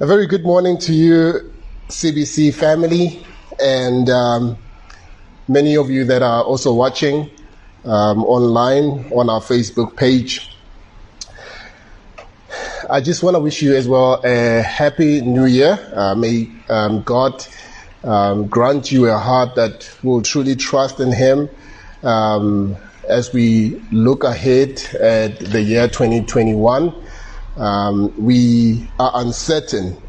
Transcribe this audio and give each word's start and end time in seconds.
A 0.00 0.06
very 0.06 0.28
good 0.28 0.44
morning 0.44 0.78
to 0.78 0.92
you, 0.92 1.52
CBC 1.88 2.54
family, 2.54 3.26
and 3.60 4.08
um, 4.08 4.56
many 5.48 5.76
of 5.76 5.90
you 5.90 6.04
that 6.04 6.22
are 6.22 6.44
also 6.44 6.72
watching 6.72 7.28
um, 7.84 8.22
online 8.22 9.10
on 9.10 9.28
our 9.28 9.40
Facebook 9.40 9.96
page. 9.96 10.54
I 12.88 13.00
just 13.00 13.24
want 13.24 13.34
to 13.34 13.40
wish 13.40 13.60
you 13.60 13.74
as 13.74 13.88
well 13.88 14.20
a 14.24 14.62
happy 14.62 15.20
new 15.20 15.46
year. 15.46 15.76
Uh, 15.92 16.14
may 16.14 16.48
um, 16.68 17.02
God 17.02 17.44
um, 18.04 18.46
grant 18.46 18.92
you 18.92 19.06
a 19.06 19.18
heart 19.18 19.56
that 19.56 19.92
will 20.04 20.22
truly 20.22 20.54
trust 20.54 21.00
in 21.00 21.10
Him 21.10 21.48
um, 22.04 22.76
as 23.08 23.32
we 23.32 23.82
look 23.90 24.22
ahead 24.22 24.80
at 25.00 25.40
the 25.40 25.60
year 25.60 25.88
2021 25.88 26.94
um, 27.58 28.12
we 28.16 28.88
are 28.98 29.10
uncertain 29.14 30.00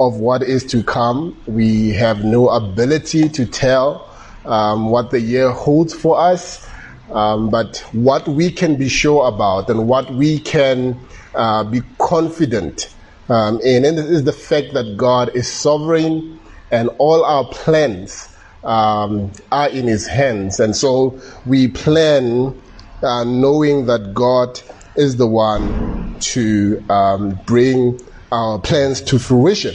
of 0.00 0.16
what 0.16 0.42
is 0.42 0.64
to 0.66 0.82
come. 0.82 1.40
We 1.46 1.90
have 1.90 2.24
no 2.24 2.48
ability 2.48 3.28
to 3.30 3.46
tell 3.46 4.10
um, 4.44 4.90
what 4.90 5.10
the 5.10 5.20
year 5.20 5.50
holds 5.50 5.94
for 5.94 6.18
us. 6.18 6.66
Um, 7.10 7.50
but 7.50 7.78
what 7.92 8.26
we 8.26 8.50
can 8.50 8.76
be 8.76 8.88
sure 8.88 9.28
about 9.28 9.70
and 9.70 9.86
what 9.86 10.12
we 10.12 10.40
can 10.40 11.00
uh, 11.34 11.64
be 11.64 11.82
confident 11.98 12.94
um, 13.28 13.60
in 13.62 13.84
is 13.84 14.24
the 14.24 14.32
fact 14.32 14.72
that 14.74 14.96
God 14.96 15.30
is 15.34 15.50
sovereign 15.50 16.40
and 16.70 16.88
all 16.98 17.24
our 17.24 17.44
plans 17.46 18.28
um, 18.64 19.32
are 19.52 19.68
in 19.68 19.86
His 19.86 20.06
hands. 20.06 20.58
And 20.58 20.74
so 20.74 21.20
we 21.44 21.68
plan 21.68 22.60
uh, 23.02 23.24
knowing 23.24 23.86
that 23.86 24.14
God 24.14 24.60
is 24.96 25.16
the 25.16 25.26
one 25.26 26.16
to 26.20 26.82
um, 26.88 27.38
bring 27.46 28.00
our 28.32 28.58
plans 28.58 29.00
to 29.02 29.18
fruition. 29.18 29.74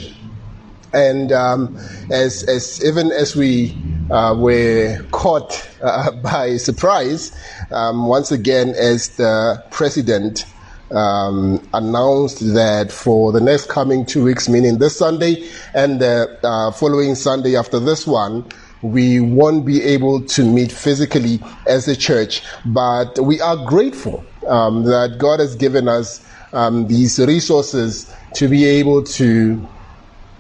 And 0.94 1.32
um, 1.32 1.78
as, 2.12 2.44
as 2.44 2.84
even 2.84 3.12
as 3.12 3.36
we 3.36 3.78
uh, 4.10 4.36
were 4.38 5.04
caught 5.12 5.70
uh, 5.82 6.12
by 6.24 6.58
surprise, 6.58 7.32
um, 7.72 8.08
once 8.08 8.32
again, 8.32 8.70
as 8.70 9.10
the 9.16 9.64
president 9.72 10.46
um, 10.92 11.66
announced 11.74 12.54
that 12.54 12.92
for 12.92 13.32
the 13.32 13.40
next 13.40 13.70
coming 13.70 14.06
two 14.06 14.24
weeks, 14.24 14.50
meaning 14.50 14.80
this 14.80 14.98
Sunday 14.98 15.48
and 15.74 16.02
the 16.02 16.38
uh, 16.44 16.72
following 16.72 17.16
Sunday 17.16 17.56
after 17.56 17.80
this 17.80 18.06
one, 18.06 18.46
we 18.82 19.20
won't 19.20 19.66
be 19.66 19.82
able 19.84 20.22
to 20.22 20.44
meet 20.44 20.72
physically 20.72 21.40
as 21.68 21.88
a 21.88 21.96
church, 21.96 22.44
but 22.66 23.20
we 23.20 23.40
are 23.42 23.58
grateful 23.66 24.26
um, 24.48 24.84
that 24.84 25.18
God 25.18 25.40
has 25.40 25.56
given 25.56 25.88
us 25.88 26.26
um, 26.54 26.88
these 26.88 27.20
resources 27.20 28.14
to 28.34 28.48
be 28.48 28.66
able 28.66 29.04
to 29.04 29.68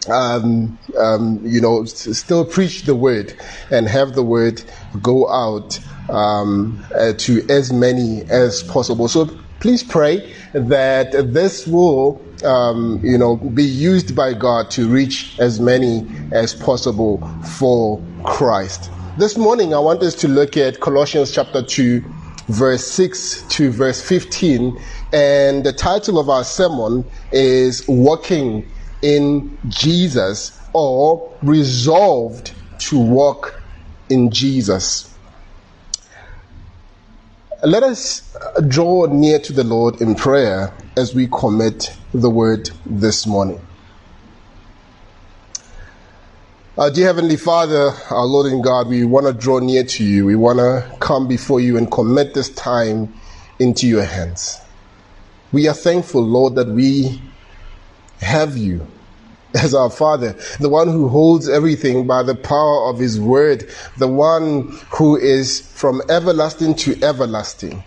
um, 0.09 0.77
um, 0.97 1.39
you 1.43 1.61
know, 1.61 1.85
still 1.85 2.45
preach 2.45 2.83
the 2.83 2.95
word 2.95 3.35
and 3.69 3.87
have 3.87 4.13
the 4.13 4.23
word 4.23 4.63
go 5.01 5.29
out 5.29 5.79
um, 6.09 6.83
uh, 6.95 7.13
to 7.17 7.45
as 7.49 7.71
many 7.71 8.23
as 8.23 8.63
possible. 8.63 9.07
So 9.07 9.29
please 9.59 9.83
pray 9.83 10.33
that 10.53 11.11
this 11.33 11.67
will, 11.67 12.21
um, 12.43 12.99
you 13.03 13.17
know, 13.17 13.35
be 13.35 13.63
used 13.63 14.15
by 14.15 14.33
God 14.33 14.71
to 14.71 14.87
reach 14.89 15.39
as 15.39 15.59
many 15.59 16.07
as 16.31 16.55
possible 16.55 17.19
for 17.59 18.01
Christ. 18.23 18.91
This 19.17 19.37
morning, 19.37 19.73
I 19.73 19.79
want 19.79 20.01
us 20.03 20.15
to 20.15 20.27
look 20.27 20.57
at 20.57 20.79
Colossians 20.79 21.31
chapter 21.31 21.61
2 21.61 22.03
verse 22.47 22.85
6 22.85 23.43
to 23.49 23.71
verse 23.71 24.01
15. 24.01 24.77
And 25.13 25.63
the 25.63 25.73
title 25.73 26.19
of 26.19 26.29
our 26.29 26.43
sermon 26.43 27.05
is 27.31 27.85
Walking 27.87 28.69
in 29.01 29.57
Jesus 29.67 30.59
or 30.73 31.31
Resolved 31.41 32.53
to 32.79 32.99
Walk 32.99 33.61
in 34.09 34.29
Jesus. 34.31 35.07
Let 37.63 37.83
us 37.83 38.35
draw 38.67 39.05
near 39.05 39.39
to 39.39 39.53
the 39.53 39.63
Lord 39.63 40.01
in 40.01 40.15
prayer 40.15 40.73
as 40.97 41.13
we 41.13 41.27
commit 41.27 41.95
the 42.13 42.29
word 42.29 42.71
this 42.85 43.27
morning. 43.27 43.61
Our 46.81 46.89
dear 46.89 47.05
Heavenly 47.05 47.37
Father, 47.37 47.93
our 48.09 48.25
Lord 48.25 48.51
and 48.51 48.63
God, 48.63 48.87
we 48.87 49.03
want 49.03 49.27
to 49.27 49.33
draw 49.33 49.59
near 49.59 49.83
to 49.83 50.03
you. 50.03 50.25
We 50.25 50.35
want 50.35 50.57
to 50.57 50.97
come 50.99 51.27
before 51.27 51.59
you 51.59 51.77
and 51.77 51.91
commit 51.91 52.33
this 52.33 52.49
time 52.49 53.13
into 53.59 53.85
your 53.85 54.03
hands. 54.03 54.59
We 55.51 55.67
are 55.67 55.75
thankful, 55.75 56.23
Lord, 56.23 56.55
that 56.55 56.69
we 56.69 57.21
have 58.21 58.57
you 58.57 58.87
as 59.53 59.75
our 59.75 59.91
Father, 59.91 60.35
the 60.59 60.69
one 60.69 60.87
who 60.87 61.07
holds 61.07 61.47
everything 61.47 62.07
by 62.07 62.23
the 62.23 62.33
power 62.33 62.89
of 62.89 62.97
His 62.97 63.19
Word, 63.19 63.69
the 63.99 64.07
one 64.07 64.75
who 64.89 65.15
is 65.15 65.61
from 65.61 66.01
everlasting 66.09 66.73
to 66.77 66.99
everlasting. 67.03 67.83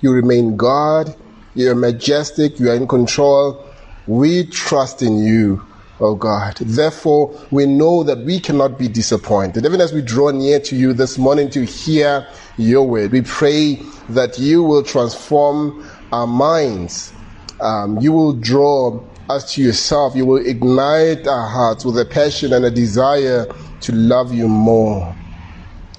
You 0.00 0.10
remain 0.10 0.56
God, 0.56 1.14
you're 1.54 1.76
majestic, 1.76 2.58
you 2.58 2.68
are 2.72 2.74
in 2.74 2.88
control. 2.88 3.64
We 4.08 4.44
trust 4.46 5.02
in 5.02 5.18
you 5.18 5.64
oh 6.00 6.14
God. 6.14 6.56
Therefore, 6.56 7.34
we 7.50 7.66
know 7.66 8.02
that 8.02 8.18
we 8.18 8.40
cannot 8.40 8.78
be 8.78 8.88
disappointed. 8.88 9.64
Even 9.64 9.80
as 9.80 9.92
we 9.92 10.02
draw 10.02 10.30
near 10.30 10.60
to 10.60 10.76
you 10.76 10.92
this 10.92 11.18
morning 11.18 11.50
to 11.50 11.64
hear 11.64 12.26
your 12.56 12.86
word, 12.86 13.12
we 13.12 13.22
pray 13.22 13.76
that 14.10 14.38
you 14.38 14.62
will 14.62 14.82
transform 14.82 15.88
our 16.12 16.26
minds. 16.26 17.12
Um, 17.60 17.98
you 18.00 18.12
will 18.12 18.34
draw 18.34 19.00
us 19.28 19.54
to 19.54 19.62
yourself. 19.62 20.14
You 20.14 20.26
will 20.26 20.44
ignite 20.44 21.26
our 21.26 21.48
hearts 21.48 21.84
with 21.84 21.98
a 21.98 22.04
passion 22.04 22.52
and 22.52 22.64
a 22.64 22.70
desire 22.70 23.46
to 23.80 23.92
love 23.92 24.32
you 24.32 24.48
more. 24.48 25.14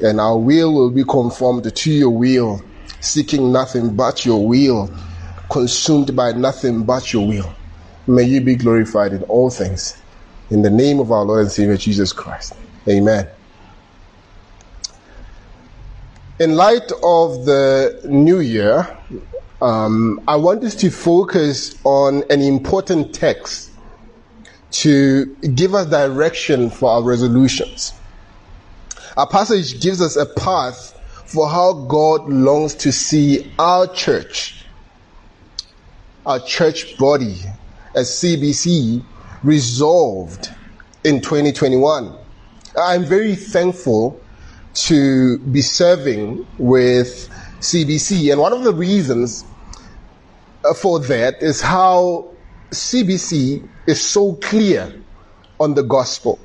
And 0.02 0.20
our 0.20 0.38
will 0.38 0.74
will 0.74 0.92
be 0.92 1.04
conformed 1.04 1.74
to 1.74 1.92
your 1.92 2.10
will, 2.10 2.62
seeking 3.00 3.52
nothing 3.52 3.96
but 3.96 4.26
your 4.26 4.46
will, 4.46 4.94
consumed 5.50 6.16
by 6.16 6.34
nothing 6.34 6.84
but 6.84 7.14
your 7.14 7.28
will. 7.28 7.55
May 8.08 8.24
you 8.24 8.42
be 8.42 8.56
glorified 8.56 9.14
in 9.14 9.24
all 9.24 9.50
things. 9.50 9.98
In 10.52 10.62
the 10.62 10.70
name 10.70 11.00
of 11.00 11.12
our 11.12 11.24
Lord 11.24 11.42
and 11.42 11.52
Savior 11.52 11.78
Jesus 11.78 12.14
Christ. 12.14 12.54
Amen. 12.88 13.28
In 16.40 16.56
light 16.56 16.92
of 17.04 17.46
the 17.46 18.02
new 18.06 18.42
year, 18.42 18.96
um, 19.62 20.22
I 20.28 20.36
want 20.36 20.64
us 20.64 20.76
to 20.76 20.92
focus 20.92 21.80
on 21.84 22.24
an 22.30 22.42
important 22.42 23.16
text 23.16 23.72
to 24.72 25.26
give 25.56 25.74
us 25.74 25.90
direction 25.90 26.70
for 26.70 26.92
our 26.92 27.02
resolutions. 27.02 27.94
Our 29.18 29.28
passage 29.28 29.82
gives 29.82 30.02
us 30.02 30.18
a 30.18 30.26
path 30.26 30.92
for 31.26 31.48
how 31.50 31.74
God 31.86 32.30
longs 32.30 32.76
to 32.76 32.92
see 32.92 33.52
our 33.58 33.88
church, 33.88 34.66
our 36.26 36.40
church 36.40 36.98
body, 36.98 37.38
as 37.96 38.10
CBC 38.10 39.04
resolved 39.44 40.50
in 41.04 41.22
2021. 41.22 42.14
I'm 42.78 43.06
very 43.06 43.36
thankful 43.36 44.20
to 44.74 45.38
be 45.40 45.62
serving 45.62 46.46
with 46.58 47.30
CBC, 47.62 48.32
and 48.32 48.42
one 48.42 48.52
of 48.52 48.64
the 48.64 48.74
reasons 48.74 49.46
uh, 50.66 50.74
for 50.74 51.00
that 51.00 51.42
is 51.42 51.62
how 51.62 52.30
CBC 52.72 53.68
is 53.88 54.02
so 54.02 54.34
clear 54.36 54.94
on 55.60 55.74
the 55.76 55.84
gospel. 55.84 56.40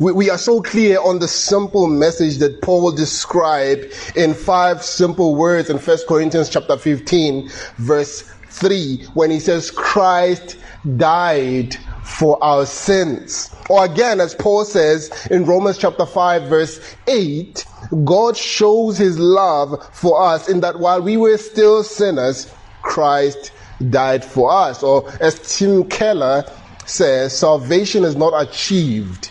We, 0.00 0.12
we, 0.12 0.30
are 0.30 0.38
so 0.38 0.62
clear 0.62 1.00
on 1.00 1.18
the 1.18 1.28
simple 1.28 1.86
message 1.86 2.38
that 2.38 2.62
Paul 2.62 2.92
described 2.92 3.92
in 4.16 4.34
five 4.34 4.82
simple 4.82 5.34
words 5.34 5.68
in 5.68 5.78
1 5.78 5.98
Corinthians 6.08 6.48
chapter 6.48 6.76
15 6.76 7.50
verse 7.78 8.24
3 8.54 9.04
when 9.14 9.30
he 9.30 9.40
says 9.40 9.70
Christ 9.70 10.56
died 10.96 11.76
for 12.02 12.42
our 12.42 12.66
sins. 12.66 13.54
Or 13.68 13.84
again, 13.84 14.20
as 14.20 14.34
Paul 14.34 14.64
says 14.64 15.10
in 15.30 15.44
Romans 15.44 15.78
chapter 15.78 16.06
5 16.06 16.48
verse 16.48 16.94
8, 17.08 17.64
God 18.04 18.36
shows 18.36 18.96
his 18.96 19.18
love 19.18 19.88
for 19.92 20.22
us 20.22 20.48
in 20.48 20.60
that 20.60 20.78
while 20.78 21.02
we 21.02 21.16
were 21.16 21.38
still 21.38 21.82
sinners, 21.82 22.52
Christ 22.82 23.52
died 23.90 24.24
for 24.24 24.50
us. 24.50 24.82
Or 24.82 25.10
as 25.20 25.58
Tim 25.58 25.88
Keller 25.88 26.44
says, 26.86 27.36
salvation 27.36 28.04
is 28.04 28.14
not 28.14 28.40
achieved, 28.40 29.30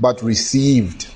but 0.00 0.22
received 0.22 1.10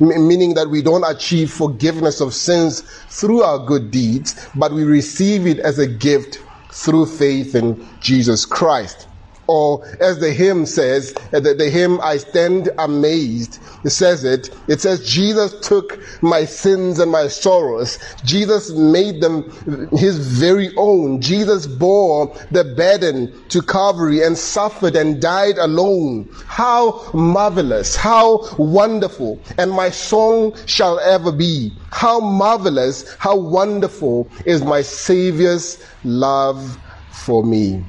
meaning 0.00 0.54
that 0.54 0.68
we 0.68 0.82
don't 0.82 1.04
achieve 1.04 1.48
forgiveness 1.48 2.20
of 2.20 2.34
sins 2.34 2.80
through 3.08 3.42
our 3.42 3.64
good 3.64 3.92
deeds, 3.92 4.48
but 4.56 4.72
we 4.72 4.82
receive 4.82 5.46
it 5.46 5.60
as 5.60 5.78
a 5.78 5.86
gift 5.86 6.40
through 6.72 7.06
faith 7.06 7.54
in 7.54 7.86
Jesus 8.00 8.44
Christ. 8.44 9.08
Or 9.52 9.84
as 10.00 10.18
the 10.18 10.32
hymn 10.32 10.64
says, 10.64 11.12
the, 11.30 11.40
the 11.40 11.68
hymn, 11.68 12.00
I 12.00 12.16
stand 12.16 12.70
amazed, 12.78 13.58
it 13.84 13.90
says 13.90 14.24
it, 14.24 14.48
it 14.66 14.80
says, 14.80 15.06
Jesus 15.06 15.60
took 15.60 16.00
my 16.22 16.46
sins 16.46 16.98
and 16.98 17.12
my 17.12 17.28
sorrows. 17.28 17.98
Jesus 18.24 18.70
made 18.70 19.20
them 19.20 19.50
his 19.92 20.16
very 20.16 20.74
own. 20.78 21.20
Jesus 21.20 21.66
bore 21.66 22.34
the 22.50 22.64
burden 22.64 23.30
to 23.50 23.60
Calvary 23.60 24.22
and 24.22 24.38
suffered 24.38 24.96
and 24.96 25.20
died 25.20 25.58
alone. 25.58 26.30
How 26.46 27.10
marvelous, 27.12 27.94
how 27.94 28.48
wonderful. 28.56 29.38
And 29.58 29.70
my 29.70 29.90
song 29.90 30.56
shall 30.64 30.98
ever 31.00 31.30
be. 31.30 31.74
How 31.90 32.20
marvelous, 32.20 33.14
how 33.16 33.36
wonderful 33.36 34.30
is 34.46 34.64
my 34.64 34.80
Savior's 34.80 35.78
love 36.04 36.78
for 37.10 37.44
me. 37.44 37.84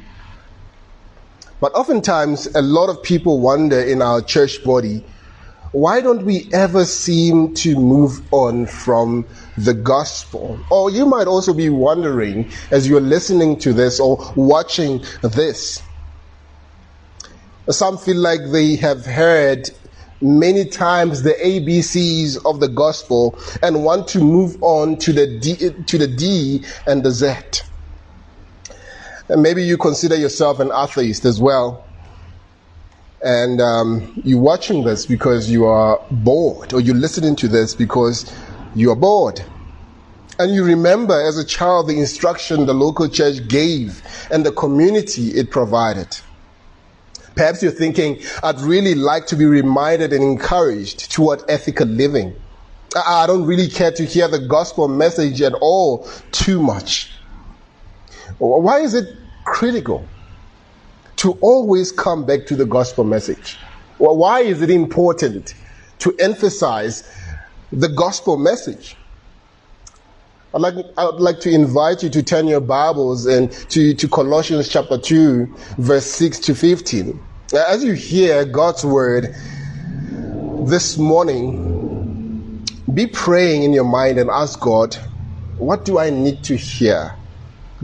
But 1.63 1.75
oftentimes, 1.75 2.47
a 2.55 2.61
lot 2.61 2.89
of 2.89 3.01
people 3.01 3.39
wonder 3.39 3.79
in 3.79 4.01
our 4.01 4.19
church 4.21 4.61
body, 4.65 5.01
why 5.71 6.01
don't 6.01 6.25
we 6.25 6.49
ever 6.51 6.83
seem 6.83 7.53
to 7.53 7.75
move 7.75 8.21
on 8.33 8.65
from 8.65 9.25
the 9.57 9.73
gospel? 9.73 10.59
Or 10.69 10.91
you 10.91 11.05
might 11.05 11.25
also 11.25 11.53
be 11.53 11.69
wondering 11.69 12.51
as 12.71 12.85
you're 12.85 12.99
listening 12.99 13.59
to 13.59 13.71
this 13.71 14.01
or 14.01 14.33
watching 14.35 15.05
this. 15.21 15.81
Some 17.69 17.97
feel 17.97 18.17
like 18.17 18.41
they 18.51 18.75
have 18.75 19.05
heard 19.05 19.69
many 20.19 20.65
times 20.65 21.23
the 21.23 21.31
ABCs 21.31 22.45
of 22.45 22.59
the 22.59 22.67
gospel 22.67 23.39
and 23.61 23.85
want 23.85 24.09
to 24.09 24.19
move 24.19 24.61
on 24.61 24.97
to 24.97 25.13
the 25.13 25.39
D, 25.39 25.55
to 25.85 25.97
the 25.97 26.07
D 26.07 26.65
and 26.87 27.03
the 27.03 27.11
Z. 27.11 27.35
And 29.29 29.41
maybe 29.41 29.63
you 29.63 29.77
consider 29.77 30.15
yourself 30.15 30.59
an 30.59 30.71
atheist 30.75 31.25
as 31.25 31.39
well. 31.39 31.85
And 33.23 33.61
um, 33.61 34.21
you're 34.23 34.41
watching 34.41 34.83
this 34.83 35.05
because 35.05 35.49
you 35.49 35.65
are 35.65 35.99
bored, 36.11 36.73
or 36.73 36.81
you're 36.81 36.95
listening 36.95 37.37
to 37.37 37.47
this 37.47 37.73
because 37.73 38.33
you 38.75 38.91
are 38.91 38.95
bored. 38.95 39.41
And 40.39 40.53
you 40.53 40.65
remember 40.65 41.19
as 41.19 41.37
a 41.37 41.45
child 41.45 41.87
the 41.87 41.99
instruction 41.99 42.65
the 42.65 42.73
local 42.73 43.07
church 43.07 43.47
gave 43.47 44.01
and 44.31 44.45
the 44.45 44.51
community 44.51 45.29
it 45.29 45.51
provided. 45.51 46.17
Perhaps 47.35 47.63
you're 47.63 47.71
thinking, 47.71 48.21
I'd 48.43 48.59
really 48.59 48.95
like 48.95 49.27
to 49.27 49.35
be 49.35 49.45
reminded 49.45 50.11
and 50.11 50.23
encouraged 50.23 51.11
toward 51.11 51.43
ethical 51.47 51.87
living. 51.87 52.35
I 52.95 53.25
don't 53.25 53.45
really 53.45 53.67
care 53.67 53.91
to 53.91 54.05
hear 54.05 54.27
the 54.27 54.39
gospel 54.39 54.87
message 54.87 55.41
at 55.41 55.53
all 55.53 56.07
too 56.31 56.61
much. 56.61 57.11
Why 58.39 58.79
is 58.79 58.93
it 58.93 59.15
critical 59.45 60.05
to 61.17 61.33
always 61.41 61.91
come 61.91 62.25
back 62.25 62.45
to 62.47 62.55
the 62.55 62.65
gospel 62.65 63.03
message? 63.03 63.57
Why 63.97 64.41
is 64.41 64.61
it 64.61 64.69
important 64.69 65.53
to 65.99 66.15
emphasize 66.17 67.09
the 67.71 67.89
gospel 67.89 68.37
message? 68.37 68.97
I'd 70.53 70.61
like, 70.61 70.75
I'd 70.97 71.15
like 71.15 71.39
to 71.41 71.49
invite 71.49 72.03
you 72.03 72.09
to 72.09 72.21
turn 72.21 72.47
your 72.47 72.59
Bibles 72.59 73.25
and 73.25 73.51
to, 73.69 73.93
to 73.95 74.07
Colossians 74.07 74.69
chapter 74.69 74.97
2, 74.97 75.45
verse 75.79 76.05
6 76.05 76.39
to 76.39 76.55
15. 76.55 77.19
As 77.55 77.83
you 77.83 77.93
hear 77.93 78.45
God's 78.45 78.85
word 78.85 79.33
this 80.67 80.97
morning, 80.97 82.63
be 82.93 83.07
praying 83.07 83.63
in 83.63 83.73
your 83.73 83.83
mind 83.83 84.19
and 84.19 84.29
ask 84.29 84.59
God, 84.59 84.95
what 85.57 85.85
do 85.85 85.97
I 85.97 86.09
need 86.09 86.43
to 86.43 86.55
hear? 86.55 87.15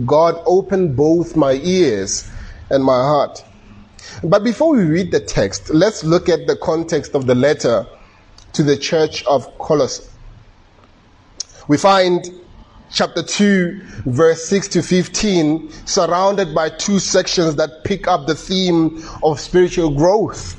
God, 0.06 0.42
open 0.46 0.96
both 0.96 1.36
my 1.36 1.54
ears 1.54 2.30
and 2.70 2.84
my 2.84 3.00
heart. 3.00 3.44
But 4.24 4.44
before 4.44 4.76
we 4.76 4.84
read 4.84 5.12
the 5.12 5.20
text, 5.20 5.70
let's 5.70 6.04
look 6.04 6.30
at 6.30 6.48
the 6.48 6.56
context 6.56 7.16
of 7.16 7.26
the 7.26 7.36
letter 7.36 7.86
to 8.54 8.64
the 8.64 8.78
church 8.78 9.24
of 9.26 9.58
Colossus. 9.60 10.10
We 11.68 11.78
find 11.78 12.26
chapter 12.92 13.22
2, 13.22 13.82
verse 14.08 14.44
6 14.46 14.68
to 14.70 14.82
15, 14.82 15.72
surrounded 15.86 16.56
by 16.56 16.70
two 16.70 17.00
sections 17.00 17.56
that 17.56 17.84
pick 17.84 18.08
up 18.08 18.26
the 18.26 18.36
theme 18.36 19.04
of 19.24 19.40
spiritual 19.40 19.92
growth. 19.96 20.59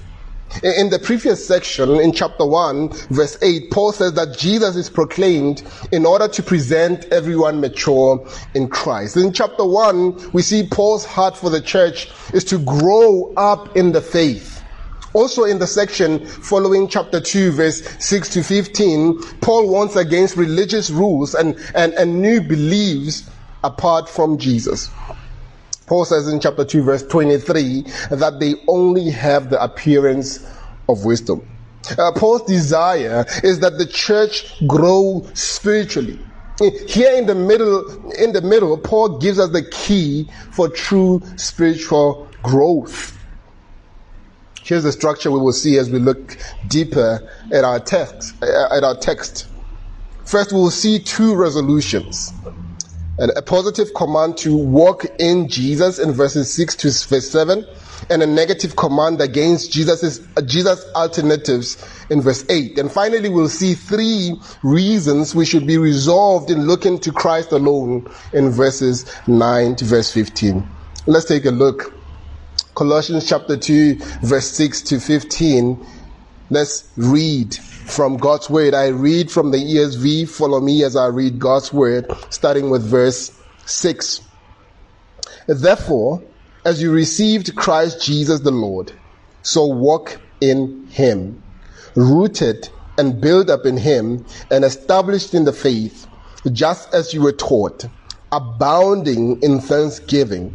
In 0.63 0.91
the 0.91 0.99
previous 0.99 1.47
section, 1.47 2.01
in 2.01 2.13
chapter 2.13 2.45
1, 2.45 2.89
verse 3.11 3.39
8, 3.41 3.71
Paul 3.71 3.93
says 3.93 4.13
that 4.15 4.37
Jesus 4.37 4.77
is 4.77 4.91
proclaimed 4.91 5.63
in 5.93 6.05
order 6.05 6.27
to 6.27 6.43
present 6.43 7.07
everyone 7.13 7.61
mature 7.61 8.27
in 8.55 8.69
Christ. 8.69 9.17
In 9.17 9.33
chapter 9.33 9.65
1, 9.65 10.33
we 10.33 10.43
see 10.43 10.67
Paul's 10.67 11.07
heart 11.07 11.37
for 11.37 11.51
the 11.51 11.61
church 11.61 12.11
is 12.35 12.45
to 12.45 12.59
grow 12.59 13.33
up 13.37 13.77
in 13.77 13.93
the 13.93 14.03
faith. 14.03 14.63
Also 15.13 15.45
in 15.45 15.59
the 15.59 15.67
section 15.67 16.27
following 16.27 16.89
chapter 16.89 17.21
2 17.21 17.53
verse 17.53 17.83
6 17.99 18.29
to 18.31 18.43
15, 18.43 19.41
Paul 19.41 19.69
warns 19.69 19.97
against 19.97 20.37
religious 20.37 20.91
rules 20.91 21.35
and, 21.35 21.57
and, 21.75 21.95
and 21.95 22.21
new 22.21 22.41
beliefs 22.41 23.31
apart 23.65 24.09
from 24.09 24.37
Jesus. 24.37 24.91
Paul 25.91 26.05
says 26.05 26.29
in 26.29 26.39
chapter 26.39 26.65
2 26.65 26.85
verse 26.85 27.03
23 27.03 27.83
that 28.13 28.37
they 28.39 28.55
only 28.69 29.11
have 29.11 29.51
the 29.51 29.61
appearance 29.61 30.39
of 30.89 31.05
wisdom. 31.05 31.45
Uh, 31.99 32.13
Paul's 32.13 32.43
desire 32.45 33.25
is 33.43 33.59
that 33.59 33.77
the 33.77 33.87
church 33.87 34.55
grow 34.69 35.27
spiritually. 35.35 36.17
Here 36.87 37.13
in 37.17 37.27
the 37.27 37.35
middle, 37.35 38.13
in 38.13 38.33
the 38.33 38.41
middle, 38.41 38.79
Paul 38.79 39.19
gives 39.19 39.41
us 39.41 39.51
the 39.51 39.65
key 39.65 40.29
for 40.53 40.69
true 40.69 41.23
spiritual 41.35 42.29
growth. 42.41 43.19
Here's 44.63 44.85
the 44.85 44.93
structure 44.93 45.33
we 45.33 45.41
will 45.41 45.53
see 45.53 45.77
as 45.77 45.91
we 45.91 45.99
look 45.99 46.37
deeper 46.69 47.29
at 47.51 47.65
our 47.65 47.81
text, 47.81 48.41
at 48.45 48.85
our 48.85 48.97
text. 48.97 49.49
First, 50.25 50.53
we 50.53 50.59
will 50.59 50.71
see 50.71 51.01
two 51.01 51.35
resolutions 51.35 52.33
a 53.21 53.43
positive 53.43 53.93
command 53.95 54.39
to 54.39 54.57
walk 54.57 55.05
in 55.19 55.49
Jesus 55.49 55.99
in 55.99 56.13
verses 56.13 56.53
6 56.55 56.77
to 56.77 56.89
verse 57.09 57.31
7, 57.31 57.67
and 58.09 58.23
a 58.23 58.27
negative 58.27 58.77
command 58.77 59.21
against 59.21 59.71
Jesus' 59.73 60.21
Jesus 60.47 60.85
alternatives 60.95 61.77
in 62.09 62.23
verse 62.23 62.49
8. 62.49 62.79
And 62.79 62.91
finally, 62.91 63.29
we'll 63.29 63.49
see 63.49 63.75
three 63.75 64.41
reasons 64.63 65.35
we 65.35 65.45
should 65.45 65.67
be 65.67 65.77
resolved 65.77 66.51
in 66.51 66.67
looking 66.67 66.99
to 67.01 67.13
Christ 67.13 67.53
alone 67.53 68.11
in 68.33 68.51
verses 68.51 69.05
9 69.27 69.77
to 69.77 69.85
verse 69.85 70.11
15. 70.13 70.67
Let's 71.07 71.27
take 71.27 71.45
a 71.45 71.51
look. 71.51 71.95
Colossians 72.75 73.29
chapter 73.29 73.57
2, 73.57 73.97
verse 74.23 74.51
6 74.53 74.83
to 74.83 74.99
15. 74.99 75.87
Let's 76.49 76.91
read 76.97 77.59
from 77.91 78.17
God's 78.17 78.49
word. 78.49 78.75
I 78.75 78.89
read 78.89 79.31
from 79.31 79.51
the 79.51 79.59
ESV. 79.59 80.29
Follow 80.29 80.61
me 80.61 80.85
as 80.85 80.97
I 80.97 81.07
read 81.07 81.39
God's 81.39 81.73
word, 81.73 82.11
starting 82.31 82.71
with 82.71 82.83
verse 82.83 83.33
6. 83.67 84.23
Therefore, 85.47 86.23
as 86.65 86.81
you 86.81 86.93
received 86.93 87.57
Christ 87.57 88.05
Jesus 88.05 88.41
the 88.41 88.51
Lord, 88.51 88.93
so 89.43 89.67
walk 89.67 90.21
in 90.41 90.87
him, 90.89 91.43
rooted 91.97 92.69
and 92.99 93.21
built 93.21 93.49
up 93.49 93.67
in 93.67 93.77
him, 93.77 94.25
and 94.51 94.65
established 94.65 95.35
in 95.35 95.45
the 95.45 95.53
faith, 95.53 96.07
just 96.53 96.93
as 96.95 97.15
you 97.15 97.23
were 97.23 97.33
taught, 97.33 97.87
abounding 98.31 99.43
in 99.43 99.61
thanksgiving. 99.61 100.55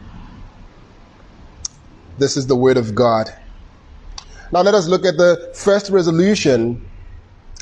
This 2.21 2.37
is 2.37 2.45
the 2.45 2.55
word 2.55 2.77
of 2.77 2.93
God. 2.93 3.33
Now 4.51 4.61
let 4.61 4.75
us 4.75 4.87
look 4.87 5.07
at 5.07 5.17
the 5.17 5.51
first 5.55 5.89
resolution 5.89 6.85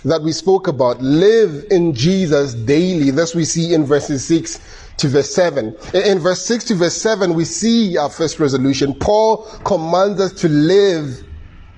that 0.04 0.22
we 0.22 0.34
spoke 0.34 0.68
about. 0.68 1.02
Live 1.02 1.64
in 1.72 1.94
Jesus 1.94 2.56
daily. 2.56 3.10
This 3.10 3.34
we 3.34 3.46
see 3.46 3.74
in 3.74 3.86
verses 3.86 4.26
6 4.28 4.60
to 4.98 5.08
verse 5.08 5.34
7. 5.34 5.78
In 5.94 6.20
verse 6.20 6.44
6 6.46 6.66
to 6.66 6.76
verse 6.76 7.02
7, 7.02 7.36
we 7.36 7.46
see 7.46 7.98
our 7.98 8.10
first 8.10 8.38
resolution. 8.42 8.94
Paul 8.96 9.46
commands 9.64 10.20
us 10.20 10.34
to 10.42 10.50
live 10.50 11.24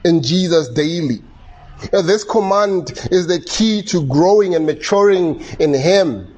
in 0.04 0.24
Jesus 0.24 0.68
daily. 0.70 1.22
This 1.92 2.24
command 2.24 2.94
is 3.12 3.28
the 3.28 3.40
key 3.42 3.84
to 3.84 4.08
growing 4.08 4.56
and 4.56 4.66
maturing 4.66 5.40
in 5.60 5.76
Him. 5.76 6.36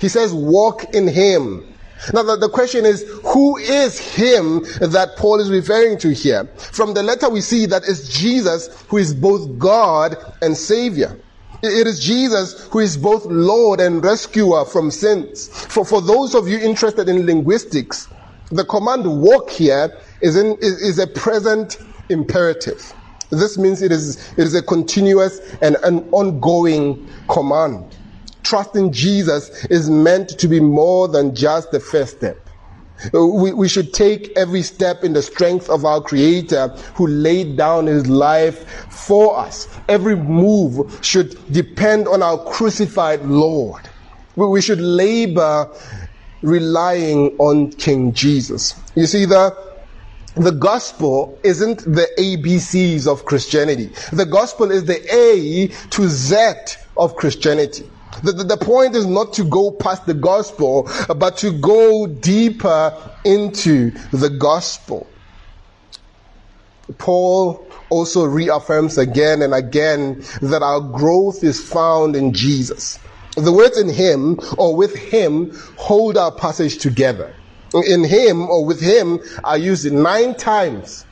He 0.00 0.06
says, 0.06 0.32
walk 0.32 0.94
in 0.94 1.08
Him. 1.08 1.66
Now 2.12 2.22
the, 2.22 2.36
the 2.36 2.48
question 2.48 2.86
is, 2.86 3.04
who 3.24 3.56
is 3.58 3.98
him 3.98 4.60
that 4.80 5.14
Paul 5.16 5.40
is 5.40 5.50
referring 5.50 5.98
to 5.98 6.12
here? 6.12 6.46
From 6.56 6.94
the 6.94 7.02
letter 7.02 7.28
we 7.28 7.40
see 7.40 7.66
that 7.66 7.82
it's 7.86 8.08
Jesus 8.08 8.84
who 8.88 8.96
is 8.96 9.14
both 9.14 9.58
God 9.58 10.16
and 10.42 10.56
Savior. 10.56 11.18
It 11.62 11.86
is 11.86 12.00
Jesus 12.00 12.66
who 12.70 12.78
is 12.78 12.96
both 12.96 13.26
Lord 13.26 13.80
and 13.80 14.02
rescuer 14.02 14.64
from 14.64 14.90
sins. 14.90 15.48
For, 15.48 15.84
for 15.84 16.00
those 16.00 16.34
of 16.34 16.48
you 16.48 16.58
interested 16.58 17.08
in 17.08 17.26
linguistics, 17.26 18.08
the 18.50 18.64
command 18.64 19.20
walk 19.20 19.50
here 19.50 19.96
is, 20.22 20.36
in, 20.36 20.56
is, 20.60 20.80
is 20.82 20.98
a 20.98 21.06
present 21.06 21.76
imperative. 22.08 22.94
This 23.28 23.58
means 23.58 23.82
it 23.82 23.92
is, 23.92 24.32
it 24.32 24.44
is 24.44 24.54
a 24.54 24.62
continuous 24.62 25.38
and 25.60 25.76
an 25.84 26.08
ongoing 26.10 27.06
command 27.28 27.96
trusting 28.42 28.92
Jesus 28.92 29.64
is 29.66 29.90
meant 29.90 30.38
to 30.38 30.48
be 30.48 30.60
more 30.60 31.08
than 31.08 31.34
just 31.34 31.70
the 31.70 31.80
first 31.80 32.16
step. 32.18 32.36
Uh, 33.14 33.26
we, 33.26 33.52
we 33.52 33.68
should 33.68 33.94
take 33.94 34.30
every 34.36 34.62
step 34.62 35.04
in 35.04 35.14
the 35.14 35.22
strength 35.22 35.70
of 35.70 35.84
our 35.84 36.00
Creator 36.00 36.68
who 36.94 37.06
laid 37.06 37.56
down 37.56 37.86
His 37.86 38.06
life 38.06 38.68
for 38.92 39.38
us. 39.38 39.68
Every 39.88 40.16
move 40.16 40.98
should 41.02 41.52
depend 41.52 42.08
on 42.08 42.22
our 42.22 42.44
crucified 42.44 43.24
Lord. 43.24 43.88
We, 44.36 44.46
we 44.48 44.60
should 44.60 44.80
labor 44.80 45.70
relying 46.42 47.36
on 47.38 47.70
King 47.72 48.12
Jesus. 48.12 48.74
You 48.94 49.06
see, 49.06 49.24
the, 49.24 49.56
the 50.34 50.52
gospel 50.52 51.38
isn't 51.42 51.80
the 51.80 52.08
ABCs 52.18 53.06
of 53.06 53.24
Christianity. 53.24 53.90
The 54.12 54.26
gospel 54.26 54.70
is 54.70 54.84
the 54.84 55.00
A 55.14 55.68
to 55.90 56.08
Z 56.08 56.36
of 56.96 57.16
Christianity. 57.16 57.90
The, 58.22 58.32
the, 58.32 58.44
the, 58.44 58.56
point 58.56 58.94
is 58.94 59.06
not 59.06 59.32
to 59.34 59.44
go 59.44 59.70
past 59.70 60.04
the 60.04 60.14
gospel, 60.14 60.90
but 61.16 61.38
to 61.38 61.52
go 61.52 62.06
deeper 62.06 62.94
into 63.24 63.92
the 64.10 64.28
gospel. 64.28 65.06
Paul 66.98 67.66
also 67.88 68.24
reaffirms 68.24 68.98
again 68.98 69.42
and 69.42 69.54
again 69.54 70.22
that 70.42 70.62
our 70.62 70.80
growth 70.80 71.42
is 71.42 71.66
found 71.66 72.14
in 72.14 72.32
Jesus. 72.32 72.98
The 73.36 73.52
words 73.52 73.78
in 73.78 73.88
him 73.88 74.38
or 74.58 74.76
with 74.76 74.94
him 74.94 75.52
hold 75.76 76.18
our 76.18 76.32
passage 76.32 76.78
together. 76.78 77.34
In 77.86 78.04
him 78.04 78.50
or 78.50 78.64
with 78.66 78.80
him 78.80 79.20
are 79.44 79.56
used 79.56 79.90
nine 79.90 80.34
times 80.34 81.06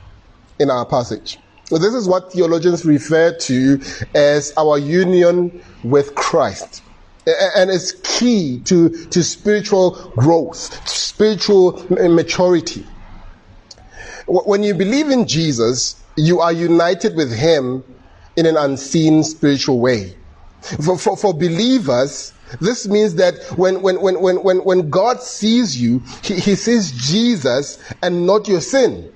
in 0.59 0.69
our 0.69 0.85
passage. 0.85 1.39
This 1.71 1.93
is 1.93 2.07
what 2.07 2.33
theologians 2.33 2.85
refer 2.85 3.35
to 3.37 3.81
as 4.13 4.53
our 4.57 4.77
union 4.77 5.63
with 5.83 6.13
Christ 6.15 6.83
and 7.27 7.69
it's 7.69 7.91
key 7.91 8.61
to, 8.65 8.89
to 9.07 9.23
spiritual 9.23 10.11
growth, 10.15 10.87
spiritual 10.87 11.85
maturity. 11.89 12.85
When 14.27 14.63
you 14.63 14.73
believe 14.73 15.09
in 15.09 15.27
Jesus, 15.27 16.01
you 16.15 16.39
are 16.39 16.53
united 16.53 17.15
with 17.15 17.31
Him 17.31 17.83
in 18.35 18.45
an 18.45 18.57
unseen 18.57 19.23
spiritual 19.23 19.79
way. 19.79 20.15
For, 20.61 20.97
for, 20.97 21.17
for 21.17 21.33
believers, 21.33 22.33
this 22.59 22.87
means 22.87 23.15
that 23.15 23.35
when, 23.55 23.81
when, 23.81 24.01
when, 24.01 24.21
when, 24.21 24.57
when, 24.63 24.89
God 24.89 25.21
sees 25.21 25.81
you, 25.81 25.99
he, 26.21 26.35
he 26.35 26.55
sees 26.55 26.91
Jesus 26.91 27.81
and 28.01 28.25
not 28.25 28.47
your 28.47 28.61
sin. 28.61 29.11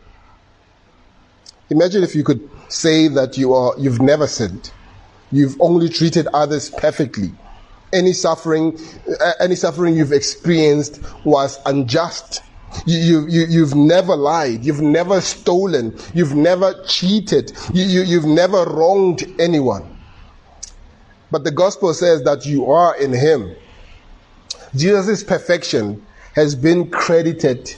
Imagine 1.70 2.04
if 2.04 2.16
you 2.16 2.24
could 2.24 2.50
say 2.70 3.08
that 3.10 3.38
you 3.38 3.54
are, 3.54 3.74
you've 3.78 4.02
never 4.02 4.26
sinned. 4.26 4.72
You've 5.32 5.60
only 5.60 5.90
treated 5.90 6.28
others 6.28 6.70
perfectly 6.70 7.34
any 7.94 8.14
suffering, 8.14 8.78
uh, 9.22 9.34
any 9.40 9.56
suffering 9.56 9.96
you've 9.96 10.12
experienced 10.12 11.02
was 11.24 11.60
unjust. 11.66 12.42
You, 12.86 13.28
you, 13.28 13.46
you, 13.46 13.62
have 13.62 13.76
never 13.76 14.16
lied. 14.16 14.66
You've 14.66 14.82
never 14.82 15.22
stolen. 15.22 15.98
You've 16.14 16.36
never 16.36 16.84
cheated. 16.88 17.54
You, 17.72 17.86
you, 17.86 18.02
you've 18.02 18.26
never 18.26 18.66
wronged 18.66 19.24
anyone. 19.40 19.98
But 21.30 21.44
the 21.44 21.52
gospel 21.52 21.94
says 21.94 22.24
that 22.24 22.46
you 22.46 22.72
are 22.72 22.96
in 23.00 23.14
him. 23.14 23.56
Jesus' 24.76 25.24
perfection 25.24 26.04
has 26.36 26.56
been 26.56 26.90
credited 26.90 27.74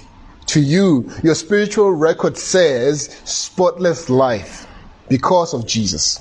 to 0.47 0.61
you. 0.61 1.11
Your 1.23 1.35
spiritual 1.35 1.91
record 1.91 2.37
says 2.37 3.07
spotless 3.25 4.09
life 4.09 4.65
because 5.09 5.53
of 5.53 5.67
Jesus. 5.67 6.19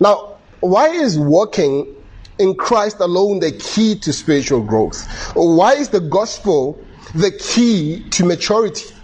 Now, 0.00 0.36
why 0.60 0.88
is 0.88 1.18
walking 1.18 1.94
in 2.38 2.54
Christ 2.54 3.00
alone 3.00 3.40
the 3.40 3.52
key 3.52 3.94
to 4.00 4.12
spiritual 4.12 4.62
growth? 4.62 5.06
Why 5.34 5.74
is 5.74 5.88
the 5.88 6.00
gospel 6.00 6.82
the 7.14 7.30
key 7.30 8.08
to 8.10 8.24
maturity? 8.24 8.94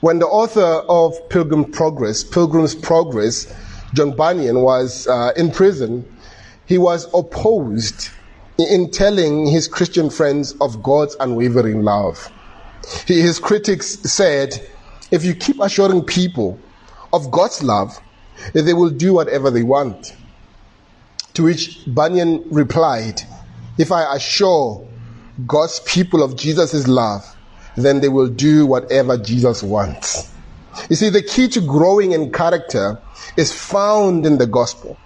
When 0.00 0.18
the 0.20 0.26
author 0.26 0.82
of 0.88 1.28
Pilgrim 1.28 1.64
Progress, 1.72 2.22
Pilgrim's 2.22 2.74
Progress, 2.74 3.52
John 3.94 4.14
Bunyan 4.14 4.60
was 4.60 5.06
uh, 5.08 5.32
in 5.36 5.50
prison, 5.50 6.04
he 6.66 6.78
was 6.78 7.08
opposed 7.14 8.10
in 8.58 8.90
telling 8.90 9.46
his 9.46 9.66
Christian 9.66 10.10
friends 10.10 10.54
of 10.60 10.82
God's 10.82 11.16
unwavering 11.20 11.82
love. 11.82 12.30
His 13.06 13.38
critics 13.38 13.98
said, 14.00 14.66
if 15.10 15.24
you 15.24 15.34
keep 15.34 15.60
assuring 15.60 16.04
people 16.04 16.58
of 17.12 17.30
God's 17.30 17.62
love, 17.62 17.98
they 18.52 18.74
will 18.74 18.90
do 18.90 19.14
whatever 19.14 19.50
they 19.50 19.62
want. 19.62 20.14
To 21.38 21.44
which 21.44 21.78
Bunyan 21.86 22.42
replied, 22.50 23.22
If 23.78 23.92
I 23.92 24.16
assure 24.16 24.84
God's 25.46 25.78
people 25.86 26.20
of 26.20 26.34
Jesus' 26.34 26.88
love, 26.88 27.24
then 27.76 28.00
they 28.00 28.08
will 28.08 28.26
do 28.26 28.66
whatever 28.66 29.16
Jesus 29.16 29.62
wants. 29.62 30.32
You 30.90 30.96
see, 30.96 31.10
the 31.10 31.22
key 31.22 31.46
to 31.50 31.60
growing 31.60 32.10
in 32.10 32.32
character 32.32 33.00
is 33.36 33.52
found 33.52 34.26
in 34.26 34.38
the 34.38 34.48
gospel. 34.48 34.98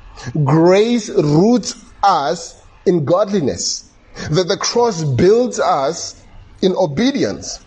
Grace 0.42 1.10
roots 1.10 1.74
us 2.02 2.64
in 2.86 3.04
godliness. 3.04 3.92
That 4.30 4.48
the 4.48 4.56
cross 4.56 5.04
builds 5.04 5.60
us 5.60 6.24
in 6.62 6.74
obedience. 6.76 7.62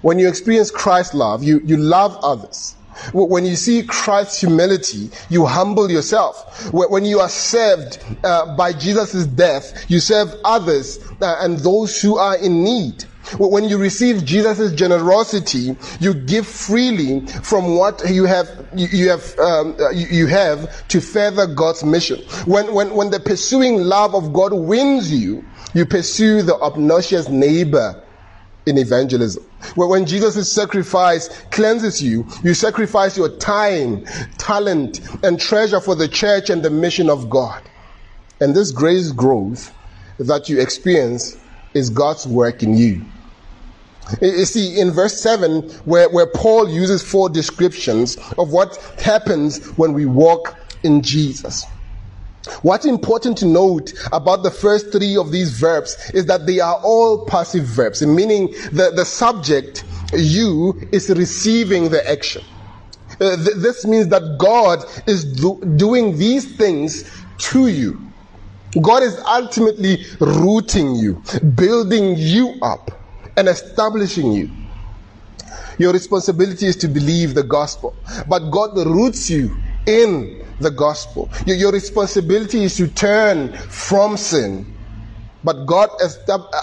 When 0.00 0.18
you 0.18 0.26
experience 0.26 0.70
Christ's 0.70 1.12
love, 1.12 1.44
you, 1.44 1.60
you 1.66 1.76
love 1.76 2.16
others. 2.22 2.76
When 3.12 3.44
you 3.44 3.56
see 3.56 3.82
Christ's 3.82 4.40
humility, 4.40 5.10
you 5.28 5.46
humble 5.46 5.90
yourself. 5.90 6.72
When 6.72 7.04
you 7.04 7.20
are 7.20 7.28
served 7.28 7.98
uh, 8.24 8.56
by 8.56 8.72
Jesus' 8.72 9.26
death, 9.26 9.86
you 9.88 10.00
serve 10.00 10.34
others 10.44 10.98
uh, 11.20 11.36
and 11.40 11.58
those 11.58 12.00
who 12.00 12.18
are 12.18 12.36
in 12.36 12.64
need. 12.64 13.04
When 13.38 13.68
you 13.68 13.78
receive 13.78 14.24
Jesus' 14.24 14.72
generosity, 14.72 15.76
you 16.00 16.14
give 16.14 16.46
freely 16.46 17.26
from 17.26 17.76
what 17.76 18.02
you 18.08 18.24
have, 18.24 18.48
you 18.74 19.08
have, 19.10 19.38
um, 19.38 19.76
you 19.94 20.26
have 20.26 20.88
to 20.88 21.00
further 21.00 21.46
God's 21.46 21.84
mission. 21.84 22.20
When, 22.46 22.72
when, 22.74 22.94
when 22.94 23.10
the 23.10 23.20
pursuing 23.20 23.76
love 23.82 24.14
of 24.14 24.32
God 24.32 24.52
wins 24.52 25.12
you, 25.12 25.44
you 25.74 25.86
pursue 25.86 26.42
the 26.42 26.56
obnoxious 26.56 27.28
neighbor 27.28 28.02
in 28.66 28.78
evangelism. 28.78 29.44
When 29.76 30.06
Jesus' 30.06 30.52
sacrifice 30.52 31.28
cleanses 31.50 32.02
you, 32.02 32.26
you 32.42 32.54
sacrifice 32.54 33.16
your 33.16 33.28
time, 33.28 34.04
talent, 34.38 35.00
and 35.22 35.40
treasure 35.40 35.80
for 35.80 35.94
the 35.94 36.08
church 36.08 36.50
and 36.50 36.62
the 36.62 36.70
mission 36.70 37.08
of 37.10 37.30
God. 37.30 37.62
And 38.40 38.54
this 38.54 38.70
grace 38.70 39.12
growth 39.12 39.72
that 40.18 40.48
you 40.48 40.60
experience 40.60 41.36
is 41.74 41.90
God's 41.90 42.26
work 42.26 42.62
in 42.62 42.76
you. 42.76 43.04
You 44.20 44.44
see, 44.44 44.80
in 44.80 44.90
verse 44.90 45.20
7, 45.20 45.70
where, 45.84 46.08
where 46.08 46.26
Paul 46.26 46.68
uses 46.68 47.02
four 47.02 47.28
descriptions 47.28 48.16
of 48.38 48.52
what 48.52 48.76
happens 49.00 49.64
when 49.76 49.92
we 49.92 50.06
walk 50.06 50.58
in 50.82 51.02
Jesus. 51.02 51.64
What's 52.62 52.84
important 52.84 53.38
to 53.38 53.46
note 53.46 53.92
about 54.12 54.42
the 54.42 54.50
first 54.50 54.92
three 54.92 55.16
of 55.16 55.30
these 55.30 55.50
verbs 55.58 55.96
is 56.14 56.26
that 56.26 56.46
they 56.46 56.60
are 56.60 56.78
all 56.82 57.24
passive 57.24 57.64
verbs, 57.64 58.04
meaning 58.04 58.48
the, 58.72 58.92
the 58.94 59.04
subject, 59.04 59.84
you, 60.12 60.80
is 60.92 61.08
receiving 61.10 61.88
the 61.88 62.08
action. 62.10 62.42
Uh, 63.20 63.36
th- 63.36 63.56
this 63.56 63.84
means 63.86 64.08
that 64.08 64.36
God 64.38 64.84
is 65.06 65.24
do- 65.24 65.60
doing 65.76 66.16
these 66.18 66.56
things 66.56 67.04
to 67.38 67.68
you. 67.68 68.00
God 68.82 69.02
is 69.02 69.18
ultimately 69.26 70.04
rooting 70.20 70.94
you, 70.94 71.22
building 71.54 72.14
you 72.16 72.54
up, 72.62 72.90
and 73.36 73.48
establishing 73.48 74.32
you. 74.32 74.50
Your 75.78 75.92
responsibility 75.92 76.66
is 76.66 76.76
to 76.76 76.88
believe 76.88 77.34
the 77.34 77.42
gospel, 77.42 77.94
but 78.28 78.50
God 78.50 78.76
roots 78.76 79.30
you 79.30 79.56
in 79.86 80.44
the 80.60 80.70
gospel. 80.70 81.30
Your, 81.46 81.56
your 81.56 81.72
responsibility 81.72 82.64
is 82.64 82.76
to 82.76 82.88
turn 82.88 83.52
from 83.52 84.16
sin 84.16 84.66
but 85.42 85.66
God 85.66 85.88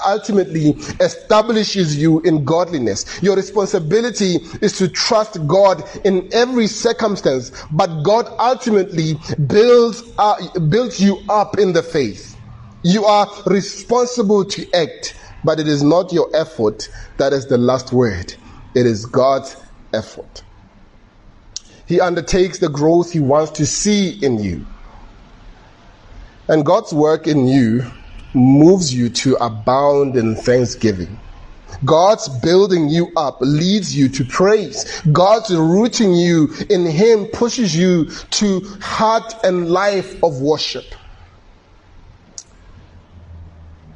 ultimately 0.06 0.72
establishes 1.00 1.98
you 1.98 2.22
in 2.22 2.46
godliness. 2.46 3.22
Your 3.24 3.36
responsibility 3.36 4.36
is 4.62 4.78
to 4.78 4.88
trust 4.88 5.46
God 5.48 5.84
in 6.06 6.30
every 6.32 6.68
circumstance, 6.68 7.52
but 7.72 8.04
God 8.04 8.28
ultimately 8.40 9.16
builds, 9.48 10.04
uh, 10.18 10.60
builds 10.70 11.00
you 11.00 11.20
up 11.30 11.58
in 11.58 11.74
the 11.74 11.84
faith. 11.84 12.38
You 12.84 13.06
are 13.06 13.28
responsible 13.48 14.46
to 14.46 14.74
act, 14.74 15.16
but 15.44 15.60
it 15.60 15.68
is 15.68 15.82
not 15.82 16.14
your 16.14 16.30
effort 16.36 16.88
that 17.18 17.34
is 17.34 17.48
the 17.48 17.58
last 17.58 17.92
word. 17.92 18.36
It 18.76 18.86
is 18.86 19.06
God's 19.06 19.56
effort. 19.94 20.44
He 21.88 22.02
undertakes 22.02 22.60
the 22.60 22.70
growth 22.70 23.12
he 23.12 23.20
wants 23.20 23.52
to 23.52 23.66
see 23.66 24.10
in 24.10 24.40
you. 24.40 24.66
And 26.48 26.66
God's 26.66 26.94
work 26.94 27.28
in 27.28 27.48
you 27.48 27.90
moves 28.34 28.94
you 28.94 29.10
to 29.10 29.36
abound 29.38 30.16
in 30.16 30.36
thanksgiving. 30.36 31.20
God's 31.86 32.30
building 32.40 32.90
you 32.90 33.12
up 33.16 33.38
leads 33.40 33.96
you 33.96 34.10
to 34.10 34.26
praise. 34.26 35.02
God's 35.12 35.56
rooting 35.56 36.14
you 36.14 36.54
in 36.70 36.86
Him 36.86 37.26
pushes 37.26 37.76
you 37.76 38.06
to 38.32 38.62
heart 38.82 39.34
and 39.44 39.70
life 39.70 40.22
of 40.24 40.42
worship. 40.42 40.86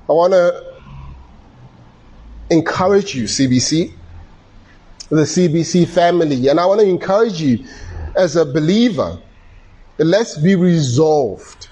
I 0.10 0.14
want 0.14 0.34
to 0.34 0.64
encourage 2.50 3.16
you, 3.16 3.24
CBC, 3.24 3.94
the 5.12 5.24
CBC 5.24 5.88
family, 5.88 6.48
and 6.48 6.60
I 6.60 6.66
want 6.66 6.80
to 6.80 6.88
encourage 6.88 7.42
you 7.42 7.66
as 8.16 8.38
a 8.38 8.46
believer, 8.46 9.22
let's 9.98 10.38
be 10.38 10.56
resolved 10.56 11.68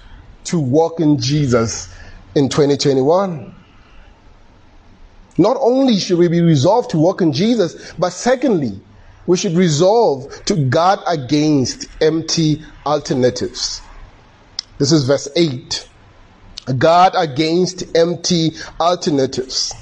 to 0.46 0.60
walk 0.60 1.00
in 1.00 1.18
Jesus 1.18 1.94
in 2.36 2.50
2021. 2.50 3.56
Not 5.38 5.58
only 5.62 5.98
should 6.00 6.20
we 6.20 6.28
be 6.28 6.42
resolved 6.42 6.90
to 6.92 6.98
walk 6.98 7.22
in 7.22 7.32
Jesus, 7.32 7.94
but 7.94 8.10
secondly, 8.12 8.80
we 9.26 9.38
should 9.38 9.54
resolve 9.54 10.44
to 10.46 10.66
guard 10.66 11.00
against 11.08 11.88
empty 12.02 12.62
alternatives. 12.86 13.82
This 14.80 14.92
is 14.92 15.06
verse 15.06 15.30
8. 15.36 15.88
Guard 16.78 17.14
against 17.16 17.96
empty 17.96 18.52
alternatives. 18.82 19.74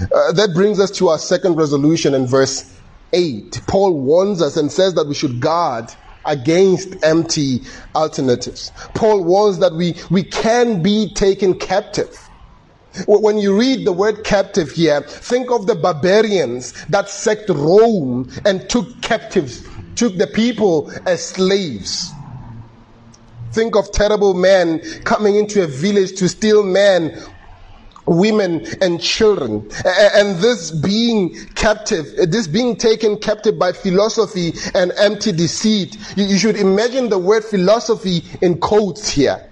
Uh, 0.00 0.32
that 0.32 0.52
brings 0.54 0.80
us 0.80 0.90
to 0.90 1.08
our 1.08 1.18
second 1.18 1.54
resolution 1.56 2.14
in 2.14 2.26
verse 2.26 2.71
8. 3.12 3.62
Paul 3.66 4.00
warns 4.00 4.40
us 4.42 4.56
and 4.56 4.70
says 4.70 4.94
that 4.94 5.06
we 5.06 5.14
should 5.14 5.40
guard 5.40 5.92
against 6.24 7.04
empty 7.04 7.62
alternatives. 7.94 8.72
Paul 8.94 9.24
warns 9.24 9.58
that 9.58 9.74
we, 9.74 9.96
we 10.10 10.22
can 10.22 10.82
be 10.82 11.12
taken 11.12 11.58
captive. 11.58 12.16
When 13.06 13.38
you 13.38 13.58
read 13.58 13.86
the 13.86 13.92
word 13.92 14.22
captive 14.22 14.70
here, 14.72 15.00
think 15.00 15.50
of 15.50 15.66
the 15.66 15.74
barbarians 15.74 16.72
that 16.86 17.08
sacked 17.08 17.48
Rome 17.48 18.30
and 18.44 18.68
took 18.68 19.00
captives, 19.00 19.66
took 19.96 20.16
the 20.18 20.26
people 20.26 20.92
as 21.06 21.24
slaves. 21.24 22.12
Think 23.52 23.76
of 23.76 23.92
terrible 23.92 24.34
men 24.34 24.80
coming 25.04 25.36
into 25.36 25.62
a 25.62 25.66
village 25.66 26.18
to 26.18 26.28
steal 26.28 26.62
men 26.62 27.18
women 28.06 28.66
and 28.80 29.00
children. 29.00 29.68
And 29.84 30.36
this 30.38 30.70
being 30.70 31.34
captive, 31.54 32.06
this 32.28 32.46
being 32.46 32.76
taken 32.76 33.18
captive 33.18 33.58
by 33.58 33.72
philosophy 33.72 34.52
and 34.74 34.92
empty 34.98 35.32
deceit. 35.32 35.96
You 36.16 36.38
should 36.38 36.56
imagine 36.56 37.08
the 37.08 37.18
word 37.18 37.44
philosophy 37.44 38.24
in 38.40 38.58
quotes 38.58 39.08
here. 39.08 39.48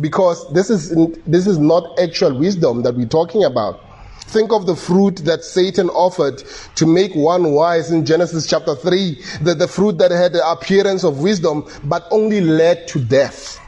Because 0.00 0.52
this 0.52 0.70
is, 0.70 0.90
this 1.26 1.46
is 1.46 1.58
not 1.58 1.98
actual 2.00 2.36
wisdom 2.36 2.82
that 2.82 2.96
we're 2.96 3.06
talking 3.06 3.44
about. 3.44 3.80
Think 4.26 4.52
of 4.52 4.66
the 4.66 4.74
fruit 4.74 5.18
that 5.18 5.44
Satan 5.44 5.88
offered 5.90 6.42
to 6.76 6.86
make 6.86 7.14
one 7.14 7.52
wise 7.52 7.92
in 7.92 8.04
Genesis 8.04 8.48
chapter 8.48 8.74
3. 8.74 9.22
The, 9.42 9.54
the 9.54 9.68
fruit 9.68 9.98
that 9.98 10.10
had 10.10 10.32
the 10.32 10.50
appearance 10.50 11.04
of 11.04 11.20
wisdom, 11.20 11.68
but 11.84 12.06
only 12.10 12.40
led 12.40 12.88
to 12.88 12.98
death. 12.98 13.60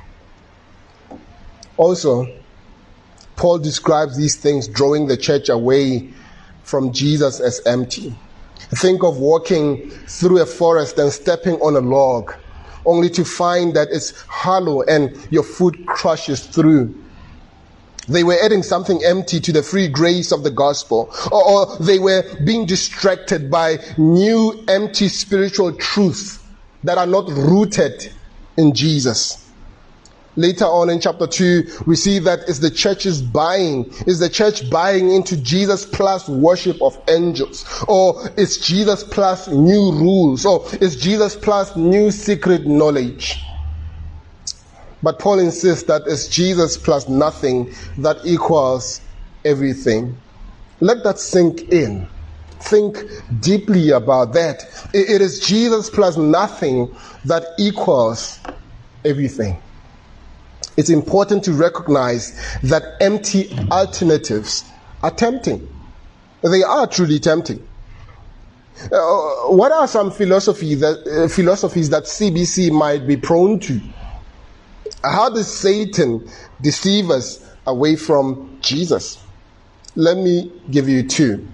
Also, 1.77 2.27
Paul 3.37 3.59
describes 3.59 4.17
these 4.17 4.37
things 4.37 4.67
drawing 4.67 5.07
the 5.07 5.17
church 5.17 5.49
away 5.49 6.11
from 6.63 6.93
Jesus 6.93 7.41
as 7.41 7.61
empty. 7.67 8.15
Think 8.59 9.05
of 9.05 9.19
walking 9.19 9.91
through 9.91 10.41
a 10.41 10.47
forest 10.47 10.99
and 10.99 11.13
stepping 11.13 11.55
on 11.57 11.77
a 11.77 11.81
log 11.81 12.35
only 12.85 13.11
to 13.11 13.25
find 13.25 13.75
that 13.75 13.89
it's 13.91 14.19
hollow 14.23 14.83
and 14.83 15.17
your 15.31 15.43
foot 15.43 15.77
crushes 15.87 16.47
through. 16.47 16.95
They 18.09 18.23
were 18.23 18.37
adding 18.41 18.63
something 18.63 19.05
empty 19.05 19.41
to 19.41 19.53
the 19.53 19.63
free 19.63 19.89
grace 19.89 20.31
of 20.31 20.45
the 20.45 20.51
gospel, 20.51 21.13
or, 21.33 21.45
or 21.45 21.77
they 21.79 21.99
were 21.99 22.23
being 22.45 22.65
distracted 22.65 23.51
by 23.51 23.79
new 23.99 24.65
empty 24.69 25.09
spiritual 25.09 25.73
truths 25.73 26.39
that 26.85 26.99
are 26.99 27.07
not 27.07 27.29
rooted 27.29 28.13
in 28.57 28.73
Jesus. 28.75 29.46
Later 30.39 30.67
on 30.67 30.91
in 30.91 31.01
chapter 31.01 31.27
2, 31.27 31.85
we 31.87 31.97
see 31.97 32.19
that 32.19 32.41
is 32.41 32.61
the 32.61 32.71
church's 32.71 33.23
buying. 33.23 33.91
Is 34.07 34.19
the 34.19 34.29
church 34.29 34.69
buying 34.69 35.11
into 35.11 35.35
Jesus 35.39 35.87
plus 35.87 36.29
worship 36.29 36.81
of 36.83 37.01
angels? 37.09 37.65
Or 37.89 38.29
is 38.37 38.59
Jesus 38.59 39.03
plus 39.03 39.49
new 39.49 39.93
rules? 39.93 40.45
Or 40.45 40.67
is 40.83 40.97
Jesus 40.97 41.35
plus 41.35 41.75
new 41.75 42.11
secret 42.11 42.67
knowledge? 42.67 43.43
But 45.03 45.19
Paul 45.19 45.39
insists 45.39 45.85
that 45.85 46.03
it's 46.07 46.29
Jesus 46.29 46.77
plus 46.77 47.09
nothing 47.09 47.73
that 47.99 48.19
equals 48.27 49.01
everything. 49.43 50.19
Let 50.81 51.03
that 51.05 51.19
sink 51.19 51.73
in. 51.73 52.07
Think 52.61 52.99
deeply 53.41 53.91
about 53.91 54.35
that. 54.35 54.65
It 54.93 55.23
is 55.23 55.41
Jesus 55.41 55.89
plus 55.89 56.19
nothing 56.19 56.95
that 57.25 57.45
equals 57.59 58.39
everything 59.03 59.63
it's 60.77 60.91
important 60.91 61.45
to 61.45 61.53
recognize 61.53 62.33
that 62.63 62.83
empty 63.01 63.51
alternatives 63.71 64.65
are 65.03 65.11
tempting. 65.11 65.69
They 66.43 66.63
are 66.63 66.87
truly 66.87 67.19
tempting. 67.19 67.67
Uh, 68.93 69.49
what 69.49 69.73
are 69.73 69.89
some 69.89 70.11
philosophy 70.11 70.75
that, 70.75 71.07
uh, 71.07 71.29
philosophies 71.29 71.89
that 71.91 72.05
CBC 72.05 72.71
might 72.71 73.07
be 73.07 73.17
prone 73.17 73.59
to? 73.61 73.81
How 75.03 75.31
does 75.31 75.53
Satan 75.53 76.29
deceive 76.61 77.11
us 77.11 77.43
away 77.67 77.97
from 77.97 78.59
Jesus? 78.61 79.19
Let 79.95 80.19
me 80.19 80.53
give 80.71 80.89
you 80.89 81.09
two. 81.09 81.47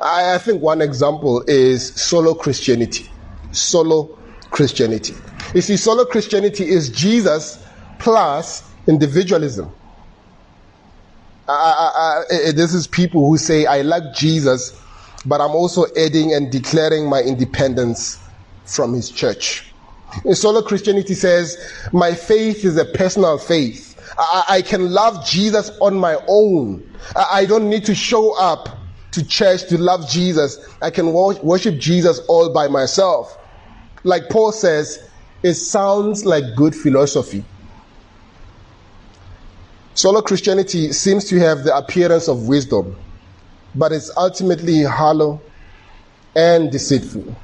I, 0.00 0.34
I 0.34 0.38
think 0.38 0.60
one 0.60 0.82
example 0.82 1.42
is 1.46 1.94
solo 1.94 2.34
Christianity. 2.34 3.10
Solo 3.52 4.18
Christianity. 4.50 5.14
You 5.52 5.60
see, 5.60 5.76
solo 5.76 6.04
Christianity 6.04 6.64
is 6.68 6.88
Jesus 6.88 7.64
plus 7.98 8.62
individualism. 8.86 9.70
I, 11.48 11.52
I, 11.52 12.00
I, 12.00 12.22
eh, 12.30 12.48
eh, 12.48 12.52
this 12.52 12.72
is 12.72 12.86
people 12.86 13.26
who 13.26 13.36
say, 13.36 13.66
I 13.66 13.82
like 13.82 14.14
Jesus, 14.14 14.80
but 15.26 15.40
I'm 15.40 15.50
also 15.50 15.86
adding 15.96 16.32
and 16.32 16.50
declaring 16.50 17.08
my 17.08 17.20
independence 17.20 18.18
from 18.64 18.94
his 18.94 19.10
church. 19.10 19.72
And 20.24 20.36
solo 20.36 20.62
Christianity 20.62 21.14
says, 21.14 21.58
my 21.92 22.14
faith 22.14 22.64
is 22.64 22.76
a 22.76 22.84
personal 22.84 23.38
faith. 23.38 23.90
I, 24.16 24.62
can 24.62 24.92
love 24.92 25.26
Jesus 25.26 25.70
on 25.80 25.96
my 25.96 26.16
own. 26.28 26.88
I 27.16 27.46
don't 27.46 27.68
need 27.68 27.84
to 27.86 27.94
show 27.96 28.38
up 28.38 28.68
to 29.10 29.26
church 29.26 29.68
to 29.68 29.78
love 29.78 30.08
Jesus. 30.08 30.58
I 30.80 30.90
can 30.90 31.12
worship 31.12 31.78
Jesus 31.78 32.20
all 32.28 32.52
by 32.52 32.68
myself. 32.68 33.36
Like 34.04 34.28
Paul 34.28 34.52
says, 34.52 35.08
it 35.44 35.54
sounds 35.54 36.24
like 36.24 36.56
good 36.56 36.74
philosophy. 36.74 37.44
Solo 39.94 40.22
Christianity 40.22 40.90
seems 40.92 41.26
to 41.26 41.38
have 41.38 41.64
the 41.64 41.76
appearance 41.76 42.28
of 42.28 42.48
wisdom, 42.48 42.96
but 43.74 43.92
it's 43.92 44.10
ultimately 44.16 44.82
hollow 44.82 45.40
and 46.34 46.72
deceitful. 46.72 47.36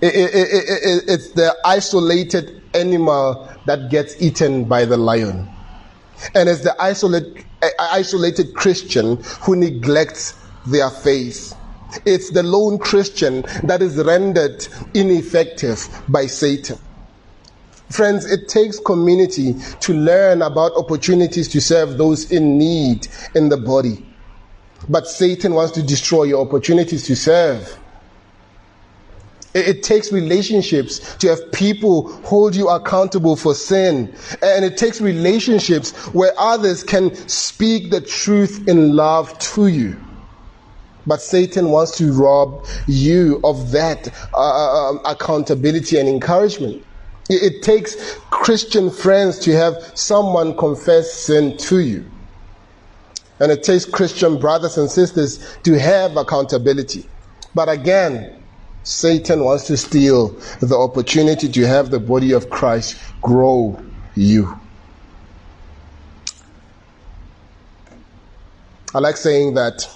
It, 0.00 0.14
it, 0.14 0.30
it, 0.34 1.04
it's 1.08 1.32
the 1.32 1.54
isolated 1.64 2.62
animal 2.72 3.48
that 3.66 3.90
gets 3.90 4.20
eaten 4.20 4.64
by 4.64 4.86
the 4.86 4.96
lion. 4.96 5.48
And 6.34 6.48
it's 6.48 6.62
the 6.62 6.74
isolate, 6.80 7.44
isolated 7.78 8.54
Christian 8.54 9.22
who 9.42 9.56
neglects 9.56 10.34
their 10.66 10.88
faith. 10.88 11.54
It's 12.04 12.30
the 12.30 12.42
lone 12.42 12.78
Christian 12.78 13.42
that 13.62 13.82
is 13.82 13.96
rendered 13.96 14.66
ineffective 14.94 15.88
by 16.08 16.26
Satan. 16.26 16.78
Friends, 17.90 18.24
it 18.24 18.48
takes 18.48 18.78
community 18.78 19.54
to 19.80 19.92
learn 19.92 20.40
about 20.40 20.72
opportunities 20.76 21.48
to 21.48 21.60
serve 21.60 21.98
those 21.98 22.32
in 22.32 22.56
need 22.56 23.06
in 23.34 23.50
the 23.50 23.58
body. 23.58 24.06
But 24.88 25.06
Satan 25.06 25.54
wants 25.54 25.72
to 25.72 25.82
destroy 25.82 26.24
your 26.24 26.44
opportunities 26.44 27.06
to 27.06 27.14
serve. 27.14 27.78
It, 29.54 29.82
takes 29.82 30.10
relationships 30.10 31.14
to 31.16 31.28
have 31.28 31.52
people 31.52 32.10
hold 32.22 32.56
you 32.56 32.70
accountable 32.70 33.36
for 33.36 33.54
sin. 33.54 34.14
And 34.42 34.64
it 34.64 34.78
takes 34.78 35.02
relationships 35.02 35.92
where 36.14 36.32
others 36.38 36.82
can 36.82 37.14
speak 37.28 37.90
the 37.90 38.00
truth 38.00 38.66
in 38.66 38.96
love 38.96 39.38
to 39.40 39.66
you. 39.66 39.98
But 41.06 41.20
Satan 41.20 41.70
wants 41.70 41.96
to 41.98 42.12
rob 42.12 42.66
you 42.86 43.40
of 43.44 43.72
that 43.72 44.08
uh, 44.34 44.38
uh 44.38 44.90
um, 44.90 45.00
accountability 45.04 45.98
and 45.98 46.08
encouragement. 46.08 46.84
It, 47.28 47.54
it 47.54 47.62
takes 47.62 47.96
Christian 48.30 48.90
friends 48.90 49.38
to 49.40 49.52
have 49.52 49.74
someone 49.94 50.56
confess 50.56 51.12
sin 51.12 51.56
to 51.58 51.80
you. 51.80 52.04
And 53.40 53.50
it 53.50 53.64
takes 53.64 53.84
Christian 53.84 54.38
brothers 54.38 54.78
and 54.78 54.90
sisters 54.90 55.58
to 55.64 55.78
have 55.78 56.16
accountability. 56.16 57.08
But 57.54 57.68
again, 57.68 58.42
Satan 58.84 59.44
wants 59.44 59.66
to 59.66 59.76
steal 59.76 60.28
the 60.60 60.76
opportunity 60.76 61.48
to 61.48 61.66
have 61.66 61.90
the 61.90 62.00
body 62.00 62.32
of 62.32 62.50
Christ 62.50 63.00
grow 63.20 63.80
you. 64.14 64.58
I 68.94 68.98
like 68.98 69.16
saying 69.16 69.54
that 69.54 69.88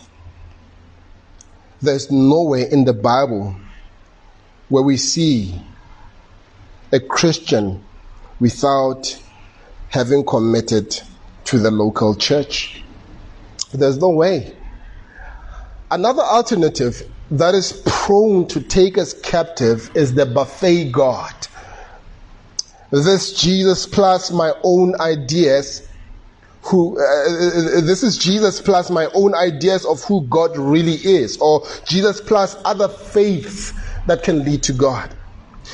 there's 1.83 2.11
nowhere 2.11 2.67
in 2.67 2.85
the 2.85 2.93
Bible 2.93 3.57
where 4.69 4.83
we 4.83 4.97
see 4.97 5.61
a 6.93 7.01
Christian 7.01 7.85
without 8.41 9.21
having 9.89 10.25
committed 10.25 11.01
to 11.45 11.59
the 11.59 11.71
local 11.71 12.15
church. 12.15 12.83
There's 13.73 13.99
no 13.99 14.11
way. 14.11 14.55
Another 15.91 16.23
alternative 16.23 17.09
that 17.31 17.55
is 17.55 17.83
prone 17.87 18.47
to 18.49 18.61
take 18.61 18.99
us 18.99 19.13
captive 19.21 19.91
is 19.95 20.15
the 20.15 20.27
buffet 20.27 20.91
God. 20.93 21.35
This 22.91 23.33
Jesus 23.33 23.87
plus 23.87 24.31
my 24.31 24.53
own 24.63 25.01
ideas 25.01 25.86
who 26.67 26.99
uh, 26.99 27.81
this 27.81 28.03
is 28.03 28.19
Jesus 28.19 28.61
plus 28.61 28.91
my 28.91 29.07
own 29.15 29.35
ideas 29.35 29.85
of 29.85 30.03
who 30.05 30.27
God 30.27 30.57
really 30.57 30.95
is 30.95 31.39
or 31.39 31.67
Jesus 31.87 32.21
plus 32.21 32.57
other 32.65 32.89
faiths 32.89 33.73
that 34.07 34.23
can 34.23 34.45
lead 34.45 34.63
to 34.65 34.73
God. 34.73 35.15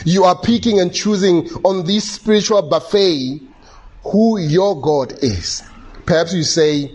You 0.04 0.24
are 0.24 0.38
picking 0.38 0.80
and 0.80 0.92
choosing 0.92 1.48
on 1.64 1.84
this 1.86 2.10
spiritual 2.10 2.62
buffet 2.62 3.40
who 4.04 4.38
your 4.38 4.80
God 4.80 5.12
is. 5.22 5.62
Perhaps 6.06 6.34
you 6.34 6.42
say 6.42 6.92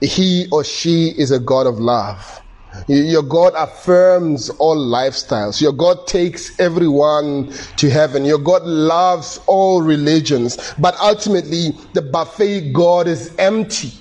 he 0.00 0.46
or 0.52 0.64
she 0.64 1.08
is 1.08 1.30
a 1.30 1.40
God 1.40 1.66
of 1.66 1.78
love. 1.78 2.40
Your 2.86 3.22
God 3.22 3.54
affirms 3.56 4.50
all 4.50 4.76
lifestyles. 4.76 5.60
Your 5.60 5.72
God 5.72 6.06
takes 6.06 6.58
everyone 6.60 7.52
to 7.76 7.90
heaven. 7.90 8.24
Your 8.24 8.38
God 8.38 8.64
loves 8.64 9.40
all 9.46 9.82
religions. 9.82 10.74
But 10.78 10.96
ultimately, 11.00 11.70
the 11.94 12.02
buffet 12.02 12.72
God 12.72 13.08
is 13.08 13.34
empty. 13.38 13.92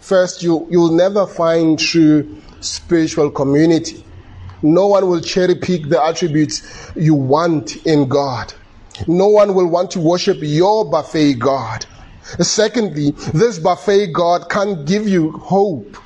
First, 0.00 0.42
you, 0.42 0.66
you'll 0.70 0.92
never 0.92 1.26
find 1.26 1.78
true 1.78 2.42
spiritual 2.60 3.30
community. 3.30 4.04
No 4.62 4.88
one 4.88 5.08
will 5.08 5.20
cherry 5.20 5.54
pick 5.54 5.88
the 5.88 6.02
attributes 6.02 6.92
you 6.94 7.14
want 7.14 7.76
in 7.86 8.08
God. 8.08 8.52
No 9.06 9.28
one 9.28 9.54
will 9.54 9.68
want 9.68 9.90
to 9.92 10.00
worship 10.00 10.38
your 10.40 10.90
buffet 10.90 11.34
God. 11.34 11.86
Secondly, 12.40 13.12
this 13.32 13.58
buffet 13.58 14.12
God 14.12 14.50
can't 14.50 14.86
give 14.86 15.08
you 15.08 15.32
hope. 15.32 15.96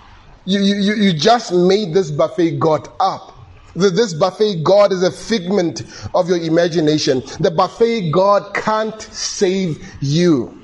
You, 0.47 0.61
you, 0.61 0.95
you 0.95 1.13
just 1.13 1.53
made 1.53 1.95
this 1.95 2.11
buffet 2.11 2.59
God 2.59 2.89
up. 3.01 3.33
This 3.75 4.15
buffet 4.15 4.63
God 4.63 4.93
is 4.93 5.03
a 5.03 5.11
figment 5.11 5.83
of 6.15 6.29
your 6.29 6.39
imagination. 6.39 7.23
The 7.41 7.51
buffet 7.51 8.11
God 8.11 8.55
can't 8.55 9.01
save 9.01 9.85
you. 10.01 10.61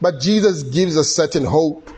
But 0.00 0.20
Jesus 0.20 0.62
gives 0.62 0.96
a 0.96 1.04
certain 1.04 1.44
hope. 1.44 1.90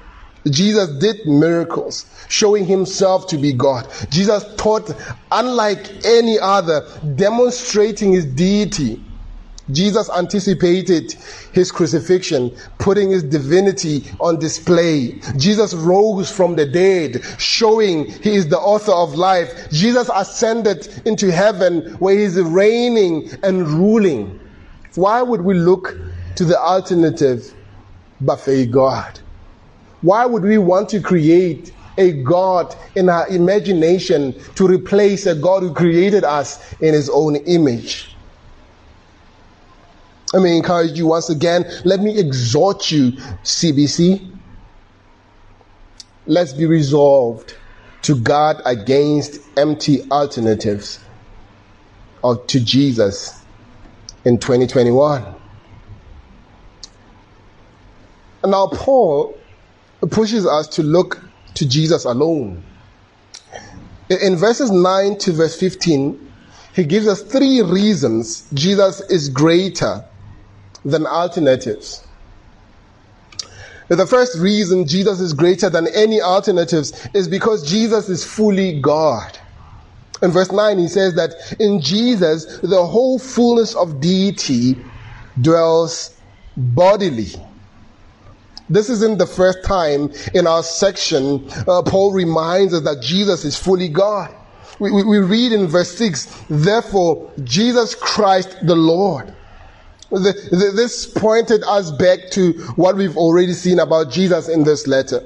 Jesus 0.49 0.89
did 0.99 1.27
miracles, 1.27 2.07
showing 2.29 2.65
himself 2.65 3.27
to 3.27 3.37
be 3.37 3.53
God. 3.53 3.87
Jesus 4.09 4.45
taught 4.57 4.95
unlike 5.31 6.07
any 6.07 6.39
other, 6.39 6.87
demonstrating 7.17 8.13
his 8.13 8.25
deity. 8.25 9.03
Jesus 9.71 10.09
anticipated 10.11 11.13
his 11.53 11.71
crucifixion, 11.71 12.57
putting 12.79 13.11
his 13.11 13.23
divinity 13.23 14.05
on 14.21 14.39
display. 14.39 15.21
Jesus 15.37 15.75
rose 15.75 16.31
from 16.31 16.57
the 16.57 16.65
dead, 16.65 17.23
showing 17.39 18.11
he 18.23 18.35
is 18.35 18.49
the 18.49 18.59
author 18.59 18.93
of 18.93 19.15
life. 19.15 19.71
Jesus 19.71 20.11
ascended 20.15 21.03
into 21.05 21.31
heaven 21.31 21.95
where 21.99 22.17
he 22.17 22.23
is 22.23 22.41
reigning 22.41 23.31
and 23.43 23.69
ruling. 23.69 24.41
Why 24.95 25.23
would 25.23 25.43
we 25.43 25.55
look 25.55 25.97
to 26.37 26.45
the 26.45 26.59
alternative 26.59 27.55
buffet 28.21 28.67
God? 28.67 29.21
Why 30.01 30.25
would 30.25 30.45
we 30.45 30.59
want 30.59 30.89
to 30.91 31.01
create 31.01 31.73
a 31.99 32.13
God 32.23 32.75
in 32.95 33.09
our 33.09 33.29
imagination 33.29 34.41
to 34.55 34.67
replace 34.67 35.27
a 35.27 35.35
God 35.35 35.63
who 35.63 35.75
created 35.75 36.25
us 36.25 36.75
in 36.81 36.95
his 36.95 37.11
own 37.11 37.37
image? 37.37 38.15
Let 40.33 40.43
me 40.43 40.57
encourage 40.57 40.99
you 40.99 41.07
once 41.07 41.31
again. 41.31 41.65
Let 41.85 42.01
me 42.01 42.19
exhort 42.19 42.91
you, 42.91 43.13
CBC. 43.45 44.37
Let's 46.27 46.53
be 46.53 46.67
resolved 46.67 47.57
to 48.03 48.21
guard 48.21 48.59
against 48.67 49.41
empty 49.57 50.03
alternatives 50.11 51.01
of, 52.23 52.47
to 52.49 52.61
Jesus 52.61 53.41
in 54.25 54.39
2021. 54.39 55.25
And 58.43 58.53
now, 58.53 58.67
Paul 58.69 59.37
pushes 60.11 60.47
us 60.47 60.69
to 60.69 60.83
look 60.83 61.23
to 61.55 61.67
Jesus 61.67 62.05
alone. 62.05 62.63
In 64.11 64.37
verses 64.37 64.71
9 64.71 65.19
to 65.19 65.33
verse 65.33 65.59
15, 65.59 66.33
he 66.75 66.85
gives 66.85 67.09
us 67.09 67.23
three 67.23 67.63
reasons 67.63 68.49
Jesus 68.53 69.01
is 69.11 69.29
greater 69.29 70.05
than 70.85 71.07
alternatives. 71.07 72.05
The 73.89 74.07
first 74.07 74.39
reason 74.39 74.87
Jesus 74.87 75.19
is 75.19 75.33
greater 75.33 75.71
than 75.71 75.87
any 75.89 76.21
alternatives 76.21 77.09
is 77.15 77.27
because 77.27 77.69
Jesus 77.69 78.09
is 78.09 78.25
fully 78.25 78.81
God. 78.81 79.39
In 80.23 80.31
verse 80.31 80.53
9, 80.53 80.79
he 80.79 80.89
says 80.89 81.15
that 81.15 81.57
in 81.59 81.81
Jesus, 81.81 82.59
the 82.59 82.85
whole 82.85 83.19
fullness 83.19 83.75
of 83.75 84.01
deity 84.01 84.77
dwells 85.41 86.15
bodily. 86.57 87.31
This 88.69 88.91
isn't 88.91 89.19
the 89.19 89.27
first 89.27 89.65
time 89.65 90.13
in 90.35 90.47
our 90.47 90.63
section, 90.63 91.49
uh, 91.67 91.83
Paul 91.83 92.13
reminds 92.13 92.75
us 92.75 92.83
that 92.83 93.01
Jesus 93.01 93.45
is 93.45 93.57
fully 93.57 93.89
God. 93.89 94.35
We, 94.79 94.91
we, 94.91 95.05
we 95.05 95.19
read 95.19 95.53
in 95.53 95.67
verse 95.67 95.97
6, 95.97 96.45
therefore, 96.51 97.33
Jesus 97.45 97.95
Christ 97.95 98.55
the 98.63 98.77
Lord. 98.77 99.35
The, 100.11 100.33
the, 100.51 100.73
this 100.75 101.07
pointed 101.07 101.63
us 101.65 101.91
back 101.91 102.31
to 102.33 102.53
what 102.77 102.97
we've 102.97 103.17
already 103.17 103.53
seen 103.53 103.79
about 103.79 104.11
Jesus 104.11 104.49
in 104.49 104.65
this 104.65 104.87
letter. 104.87 105.23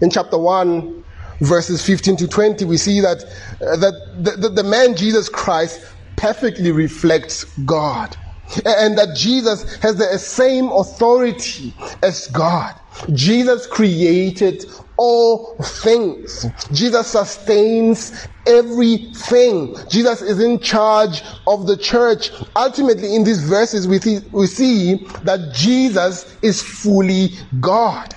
In 0.00 0.10
chapter 0.10 0.38
1, 0.38 1.04
verses 1.40 1.84
15 1.84 2.16
to 2.16 2.28
20, 2.28 2.64
we 2.64 2.76
see 2.76 3.00
that, 3.00 3.24
uh, 3.60 3.76
that 3.76 3.92
the, 4.18 4.30
the, 4.32 4.48
the 4.48 4.64
man 4.64 4.96
Jesus 4.96 5.28
Christ 5.28 5.84
perfectly 6.16 6.72
reflects 6.72 7.44
God. 7.64 8.16
and 8.64 8.96
that 8.96 9.14
Jesus 9.14 9.76
has 9.76 9.96
the 9.96 10.18
same 10.18 10.68
authority 10.68 11.74
as 12.02 12.28
God. 12.28 12.74
Jesus 13.12 13.66
created 13.66 14.64
all 14.98 15.54
things. 15.62 16.44
Jesus 16.72 17.06
sustains 17.06 18.26
everything. 18.46 19.76
Jesus 19.88 20.20
is 20.20 20.40
in 20.40 20.58
charge 20.58 21.22
of 21.46 21.66
the 21.66 21.76
church. 21.76 22.30
Ultimately, 22.56 23.14
in 23.14 23.24
these 23.24 23.42
verses, 23.42 23.88
we 23.88 23.98
see, 24.00 24.18
we 24.32 24.46
see 24.46 24.96
that 25.22 25.54
Jesus 25.54 26.36
is 26.42 26.60
fully 26.60 27.28
God. 27.60 28.14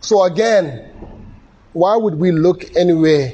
So 0.00 0.22
again, 0.22 0.86
why 1.72 1.96
would 1.96 2.14
we 2.14 2.30
look 2.30 2.76
anywhere 2.76 3.32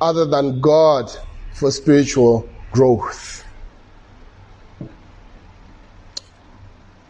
other 0.00 0.24
than 0.24 0.60
God 0.60 1.10
for 1.52 1.70
spiritual 1.70 2.48
growth? 2.72 3.44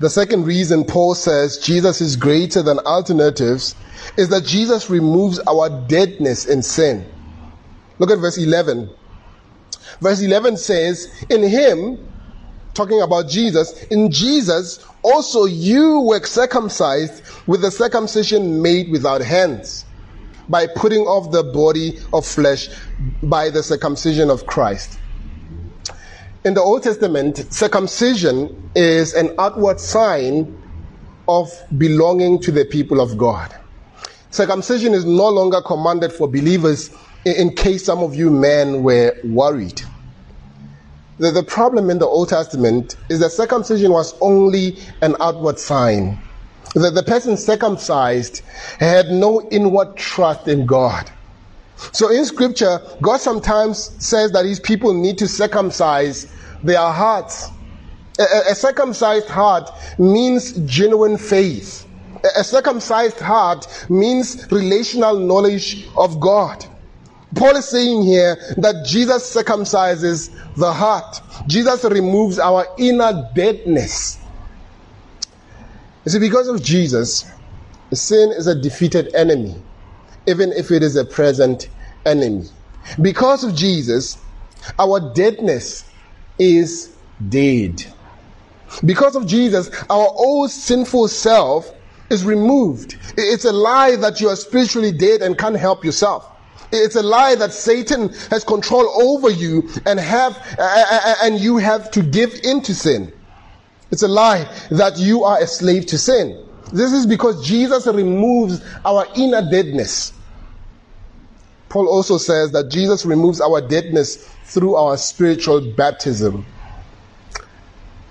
The 0.02 0.10
second 0.10 0.46
reason 0.46 0.82
Paul 0.82 1.14
says 1.14 1.58
Jesus 1.58 2.00
is 2.00 2.16
greater 2.16 2.60
than 2.60 2.80
alternatives 2.80 3.76
is 4.16 4.30
that 4.30 4.44
Jesus 4.44 4.90
removes 4.90 5.38
our 5.46 5.70
deadness 5.86 6.44
in 6.44 6.64
sin. 6.64 7.06
Look 8.00 8.10
at 8.10 8.18
verse 8.18 8.36
11. 8.36 8.90
Verse 10.00 10.20
11 10.20 10.56
says, 10.56 11.06
In 11.30 11.44
him, 11.44 12.04
talking 12.74 13.00
about 13.00 13.28
Jesus, 13.28 13.80
in 13.92 14.10
Jesus 14.10 14.84
also 15.04 15.44
you 15.44 16.00
were 16.00 16.24
circumcised 16.24 17.22
with 17.46 17.62
the 17.62 17.70
circumcision 17.70 18.60
made 18.60 18.90
without 18.90 19.20
hands, 19.20 19.84
by 20.48 20.66
putting 20.66 21.02
off 21.02 21.30
the 21.30 21.44
body 21.44 22.00
of 22.12 22.26
flesh 22.26 22.70
by 23.22 23.50
the 23.50 23.62
circumcision 23.62 24.30
of 24.30 24.46
Christ. 24.46 24.98
In 26.44 26.54
the 26.54 26.60
Old 26.60 26.82
Testament, 26.82 27.36
circumcision 27.52 28.70
is 28.74 29.14
an 29.14 29.32
outward 29.38 29.78
sign 29.78 30.60
of 31.28 31.48
belonging 31.78 32.40
to 32.40 32.50
the 32.50 32.64
people 32.64 33.00
of 33.00 33.16
God. 33.16 33.54
Circumcision 34.32 34.92
is 34.92 35.04
no 35.04 35.28
longer 35.28 35.60
commanded 35.60 36.12
for 36.12 36.26
believers 36.26 36.90
in 37.24 37.54
case 37.54 37.84
some 37.84 38.00
of 38.00 38.16
you 38.16 38.28
men 38.28 38.82
were 38.82 39.14
worried. 39.22 39.82
The, 41.18 41.30
the 41.30 41.44
problem 41.44 41.90
in 41.90 42.00
the 42.00 42.06
Old 42.06 42.30
Testament 42.30 42.96
is 43.08 43.20
that 43.20 43.30
circumcision 43.30 43.92
was 43.92 44.12
only 44.20 44.78
an 45.00 45.14
outward 45.20 45.60
sign. 45.60 46.18
That 46.74 46.96
the 46.96 47.04
person 47.04 47.36
circumcised 47.36 48.42
had 48.80 49.10
no 49.10 49.48
inward 49.50 49.94
trust 49.96 50.48
in 50.48 50.66
God. 50.66 51.08
So 51.90 52.10
in 52.10 52.24
scripture, 52.24 52.80
God 53.00 53.20
sometimes 53.20 53.90
says 54.04 54.30
that 54.32 54.44
his 54.44 54.60
people 54.60 54.94
need 54.94 55.18
to 55.18 55.26
circumcise 55.26 56.32
their 56.62 56.78
hearts. 56.78 57.50
A, 58.18 58.50
a 58.50 58.54
circumcised 58.54 59.28
heart 59.28 59.70
means 59.98 60.52
genuine 60.66 61.18
faith. 61.18 61.86
A, 62.24 62.40
a 62.40 62.44
circumcised 62.44 63.18
heart 63.18 63.66
means 63.90 64.50
relational 64.52 65.18
knowledge 65.18 65.88
of 65.96 66.20
God. 66.20 66.64
Paul 67.34 67.56
is 67.56 67.68
saying 67.68 68.02
here 68.02 68.36
that 68.58 68.84
Jesus 68.86 69.34
circumcises 69.34 70.30
the 70.56 70.72
heart. 70.72 71.20
Jesus 71.46 71.82
removes 71.84 72.38
our 72.38 72.66
inner 72.78 73.28
deadness. 73.34 74.18
You 76.04 76.12
see, 76.12 76.18
because 76.18 76.48
of 76.48 76.62
Jesus, 76.62 77.24
sin 77.92 78.32
is 78.32 78.46
a 78.46 78.60
defeated 78.60 79.14
enemy 79.14 79.56
even 80.26 80.52
if 80.52 80.70
it 80.70 80.82
is 80.82 80.96
a 80.96 81.04
present 81.04 81.68
enemy. 82.04 82.46
Because 83.00 83.44
of 83.44 83.54
Jesus, 83.54 84.18
our 84.78 85.12
deadness 85.14 85.84
is 86.38 86.94
dead. 87.28 87.84
Because 88.84 89.16
of 89.16 89.26
Jesus, 89.26 89.70
our 89.90 90.08
old 90.08 90.50
sinful 90.50 91.08
self 91.08 91.72
is 92.10 92.24
removed. 92.24 92.96
It's 93.16 93.44
a 93.44 93.52
lie 93.52 93.96
that 93.96 94.20
you 94.20 94.28
are 94.28 94.36
spiritually 94.36 94.92
dead 94.92 95.22
and 95.22 95.36
can't 95.36 95.56
help 95.56 95.84
yourself. 95.84 96.28
It's 96.72 96.96
a 96.96 97.02
lie 97.02 97.34
that 97.34 97.52
Satan 97.52 98.08
has 98.30 98.44
control 98.44 98.88
over 99.02 99.28
you 99.28 99.68
and 99.84 100.00
have, 100.00 100.38
and 101.22 101.38
you 101.38 101.58
have 101.58 101.90
to 101.92 102.02
give 102.02 102.32
into 102.44 102.74
sin. 102.74 103.12
It's 103.90 104.02
a 104.02 104.08
lie 104.08 104.44
that 104.70 104.96
you 104.98 105.24
are 105.24 105.38
a 105.38 105.46
slave 105.46 105.84
to 105.86 105.98
sin. 105.98 106.42
This 106.72 106.92
is 106.92 107.06
because 107.06 107.46
Jesus 107.46 107.86
removes 107.86 108.62
our 108.84 109.06
inner 109.14 109.48
deadness. 109.50 110.12
Paul 111.68 111.88
also 111.88 112.18
says 112.18 112.52
that 112.52 112.70
Jesus 112.70 113.04
removes 113.04 113.40
our 113.40 113.60
deadness 113.60 114.28
through 114.44 114.74
our 114.74 114.96
spiritual 114.96 115.72
baptism. 115.72 116.44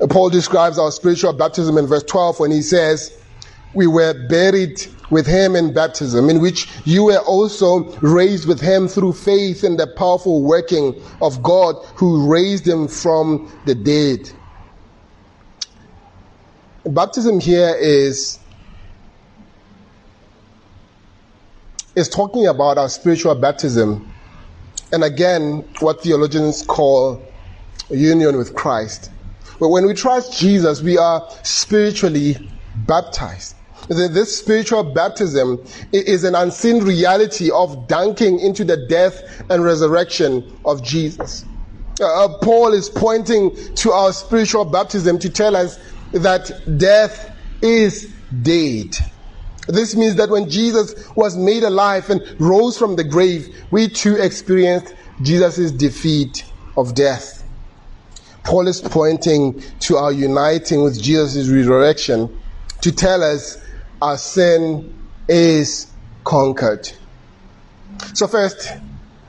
Paul 0.09 0.29
describes 0.29 0.79
our 0.79 0.91
spiritual 0.91 1.33
baptism 1.33 1.77
in 1.77 1.85
verse 1.85 2.03
12 2.03 2.39
when 2.39 2.51
he 2.51 2.61
says, 2.61 3.15
We 3.75 3.85
were 3.85 4.15
buried 4.27 4.81
with 5.11 5.27
him 5.27 5.55
in 5.55 5.73
baptism, 5.73 6.29
in 6.29 6.41
which 6.41 6.67
you 6.85 7.03
were 7.03 7.19
also 7.19 7.83
raised 7.99 8.47
with 8.47 8.59
him 8.59 8.87
through 8.87 9.13
faith 9.13 9.63
in 9.63 9.77
the 9.77 9.85
powerful 9.85 10.41
working 10.41 10.99
of 11.21 11.43
God 11.43 11.75
who 11.95 12.31
raised 12.31 12.67
him 12.67 12.87
from 12.87 13.51
the 13.65 13.75
dead. 13.75 14.31
Baptism 16.85 17.39
here 17.39 17.75
is 17.79 18.39
is 21.95 22.07
talking 22.09 22.47
about 22.47 22.77
our 22.77 22.89
spiritual 22.89 23.35
baptism. 23.35 24.11
And 24.91 25.03
again, 25.03 25.65
what 25.79 26.03
theologians 26.03 26.63
call 26.63 27.21
union 27.89 28.37
with 28.37 28.55
Christ. 28.55 29.11
But 29.59 29.69
when 29.69 29.85
we 29.85 29.93
trust 29.93 30.39
Jesus, 30.39 30.81
we 30.81 30.97
are 30.97 31.27
spiritually 31.43 32.37
baptized. 32.87 33.55
This 33.87 34.37
spiritual 34.37 34.83
baptism 34.83 35.63
is 35.91 36.23
an 36.23 36.35
unseen 36.35 36.83
reality 36.83 37.51
of 37.51 37.87
dunking 37.87 38.39
into 38.39 38.63
the 38.63 38.77
death 38.87 39.43
and 39.49 39.63
resurrection 39.63 40.57
of 40.65 40.83
Jesus. 40.83 41.45
Uh, 42.01 42.29
Paul 42.41 42.73
is 42.73 42.89
pointing 42.89 43.55
to 43.75 43.91
our 43.91 44.13
spiritual 44.13 44.65
baptism 44.65 45.19
to 45.19 45.29
tell 45.29 45.55
us 45.55 45.77
that 46.11 46.51
death 46.77 47.35
is 47.61 48.13
dead. 48.41 48.95
This 49.71 49.95
means 49.95 50.15
that 50.15 50.29
when 50.29 50.49
Jesus 50.49 50.93
was 51.15 51.37
made 51.37 51.63
alive 51.63 52.09
and 52.09 52.21
rose 52.39 52.77
from 52.77 52.95
the 52.95 53.03
grave, 53.03 53.55
we 53.71 53.87
too 53.87 54.15
experienced 54.15 54.93
Jesus' 55.21 55.71
defeat 55.71 56.45
of 56.77 56.95
death. 56.95 57.43
Paul 58.43 58.67
is 58.67 58.81
pointing 58.81 59.61
to 59.81 59.97
our 59.97 60.11
uniting 60.11 60.83
with 60.83 61.01
Jesus' 61.01 61.47
resurrection 61.47 62.39
to 62.81 62.91
tell 62.91 63.23
us 63.23 63.57
our 64.01 64.17
sin 64.17 64.93
is 65.27 65.91
conquered. 66.23 66.91
So 68.13 68.27
first, 68.27 68.71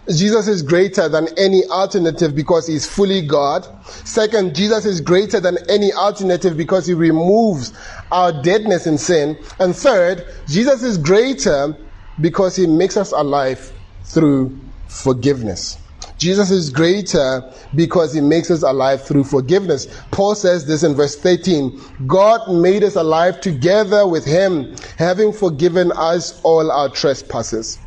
Jesus 0.09 0.49
is 0.49 0.63
greater 0.63 1.09
than 1.09 1.29
any 1.39 1.65
alternative 1.67 2.35
because 2.35 2.67
he's 2.67 2.87
fully 2.87 3.25
God. 3.25 3.67
Second, 3.87 4.55
Jesus 4.55 4.85
is 4.85 5.01
greater 5.01 5.39
than 5.39 5.59
any 5.69 5.93
alternative 5.93 6.57
because 6.57 6.87
he 6.87 6.95
removes 6.95 7.73
our 8.11 8.33
deadness 8.43 8.87
in 8.87 8.99
sin. 8.99 9.39
And 9.61 9.77
third, 9.77 10.27
Jesus 10.49 10.83
is 10.83 10.99
greater 10.99 11.77
because 12.21 12.57
he 12.57 12.67
makes 12.67 12.97
us 12.97 13.13
alive 13.13 13.73
through 14.05 14.59
forgiveness. 14.89 15.79
Jesus 16.19 16.51
is 16.51 16.71
greater 16.71 17.43
because 17.75 18.13
he 18.13 18.21
makes 18.21 18.51
us 18.51 18.63
alive 18.63 19.05
through 19.05 19.25
forgiveness. 19.25 19.87
Paul 20.11 20.35
says 20.35 20.67
this 20.67 20.83
in 20.83 20.95
verse 20.95 21.17
13 21.17 21.81
God 22.07 22.53
made 22.53 22.83
us 22.83 22.97
alive 22.97 23.41
together 23.41 24.07
with 24.07 24.25
him, 24.25 24.75
having 24.99 25.33
forgiven 25.33 25.93
us 25.93 26.41
all 26.43 26.71
our 26.71 26.89
trespasses. 26.89 27.79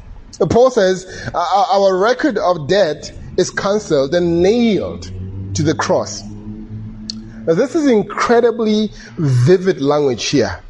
Paul 0.50 0.70
says 0.70 1.30
our 1.34 1.98
record 1.98 2.38
of 2.38 2.68
debt 2.68 3.12
is 3.38 3.50
cancelled 3.50 4.14
and 4.14 4.42
nailed 4.42 5.12
to 5.56 5.64
the 5.64 5.74
cross. 5.74 6.24
Now, 6.24 7.54
this 7.54 7.76
is 7.76 7.86
incredibly 7.86 8.92
vivid 9.18 9.82
language 9.82 10.26
here. 10.26 10.62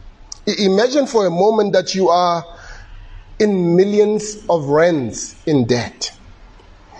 Imagine 0.45 1.07
for 1.07 1.25
a 1.25 1.29
moment 1.29 1.73
that 1.73 1.95
you 1.95 2.09
are 2.09 2.43
in 3.39 3.75
millions 3.75 4.45
of 4.49 4.65
rands 4.65 5.35
in 5.45 5.65
debt. 5.65 6.11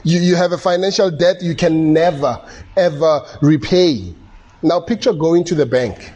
You, 0.04 0.20
you 0.20 0.36
have 0.36 0.52
a 0.52 0.58
financial 0.58 1.12
debt 1.12 1.42
you 1.42 1.56
can 1.56 1.94
never, 1.94 2.44
ever 2.78 3.22
repay. 3.42 4.14
Now, 4.62 4.80
picture 4.80 5.14
going 5.14 5.44
to 5.46 5.56
the 5.56 5.66
bank, 5.66 6.12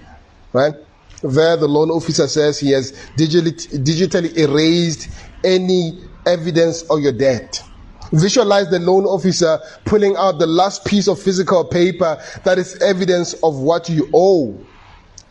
right? 0.53 0.73
There, 1.21 1.57
the 1.57 1.67
loan 1.67 1.89
officer 1.89 2.27
says 2.27 2.59
he 2.59 2.71
has 2.71 2.93
digitally, 3.17 3.53
digitally 3.83 4.37
erased 4.37 5.09
any 5.43 5.99
evidence 6.25 6.83
of 6.83 6.99
your 6.99 7.13
debt. 7.13 7.63
Visualize 8.11 8.69
the 8.69 8.79
loan 8.79 9.05
officer 9.05 9.59
pulling 9.85 10.15
out 10.15 10.39
the 10.39 10.47
last 10.47 10.85
piece 10.85 11.07
of 11.07 11.21
physical 11.21 11.63
paper 11.63 12.21
that 12.43 12.57
is 12.57 12.81
evidence 12.81 13.33
of 13.43 13.59
what 13.59 13.87
you 13.89 14.09
owe. 14.13 14.57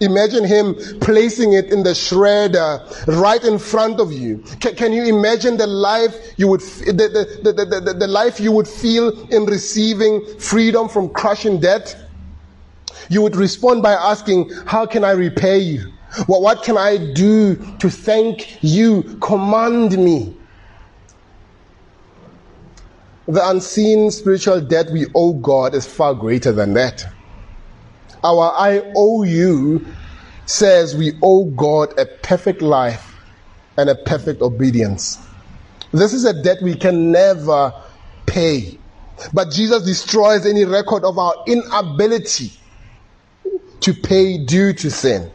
Imagine 0.01 0.45
him 0.45 0.77
placing 1.01 1.55
it 1.55 1.73
in 1.73 1.83
the 1.83 1.91
shredder 1.91 2.79
right 3.21 3.43
in 3.43 3.59
front 3.59 3.99
of 3.99 4.13
you. 4.13 4.39
Can, 4.61 4.77
can 4.77 4.93
you 4.93 5.03
imagine 5.05 5.57
the 5.57 5.67
life 5.67 6.15
you 6.37 6.47
would, 6.47 6.61
the, 6.61 7.41
the, 7.43 7.53
the, 7.53 7.81
the, 7.81 7.95
the 7.95 8.07
life 8.07 8.39
you 8.39 8.53
would 8.53 8.69
feel 8.69 9.11
in 9.33 9.45
receiving 9.45 10.25
freedom 10.39 10.89
from 10.89 11.09
crushing 11.09 11.59
debt? 11.59 11.97
You 13.11 13.23
would 13.23 13.35
respond 13.35 13.83
by 13.83 13.95
asking, 13.95 14.51
How 14.67 14.87
can 14.87 15.03
I 15.03 15.13
repay 15.13 15.59
you? 15.59 15.93
Well, 16.29 16.43
what 16.43 16.63
can 16.63 16.79
I 16.79 17.13
do 17.13 17.57
to 17.79 17.91
thank 17.91 18.63
you? 18.63 19.03
Command 19.21 19.99
me. 19.99 20.38
The 23.29 23.47
unseen 23.47 24.11
spiritual 24.11 24.63
debt 24.63 24.91
we 24.91 25.05
owe 25.15 25.35
God 25.35 25.75
is 25.75 25.87
far 25.87 26.15
greater 26.15 26.51
than 26.51 26.73
that. 26.75 27.05
Our 28.25 28.55
I 28.57 28.91
owe 28.97 29.23
you 29.23 29.87
says 30.47 30.97
we 30.97 31.13
owe 31.23 31.45
God 31.45 31.99
a 31.99 32.07
perfect 32.07 32.63
life 32.63 33.15
and 33.77 33.91
a 33.91 33.95
perfect 33.95 34.41
obedience. 34.41 35.19
This 35.93 36.15
is 36.15 36.25
a 36.25 36.43
debt 36.43 36.63
we 36.63 36.75
can 36.75 37.13
never 37.13 37.75
pay. 38.25 38.79
But 39.35 39.51
Jesus 39.51 39.85
destroys 39.85 40.47
any 40.47 40.65
record 40.65 41.05
of 41.05 41.19
our 41.19 41.35
inability 41.47 42.53
to 43.81 43.93
pay 43.93 44.43
due 44.43 44.73
to 44.73 44.91
sin. 44.91 45.31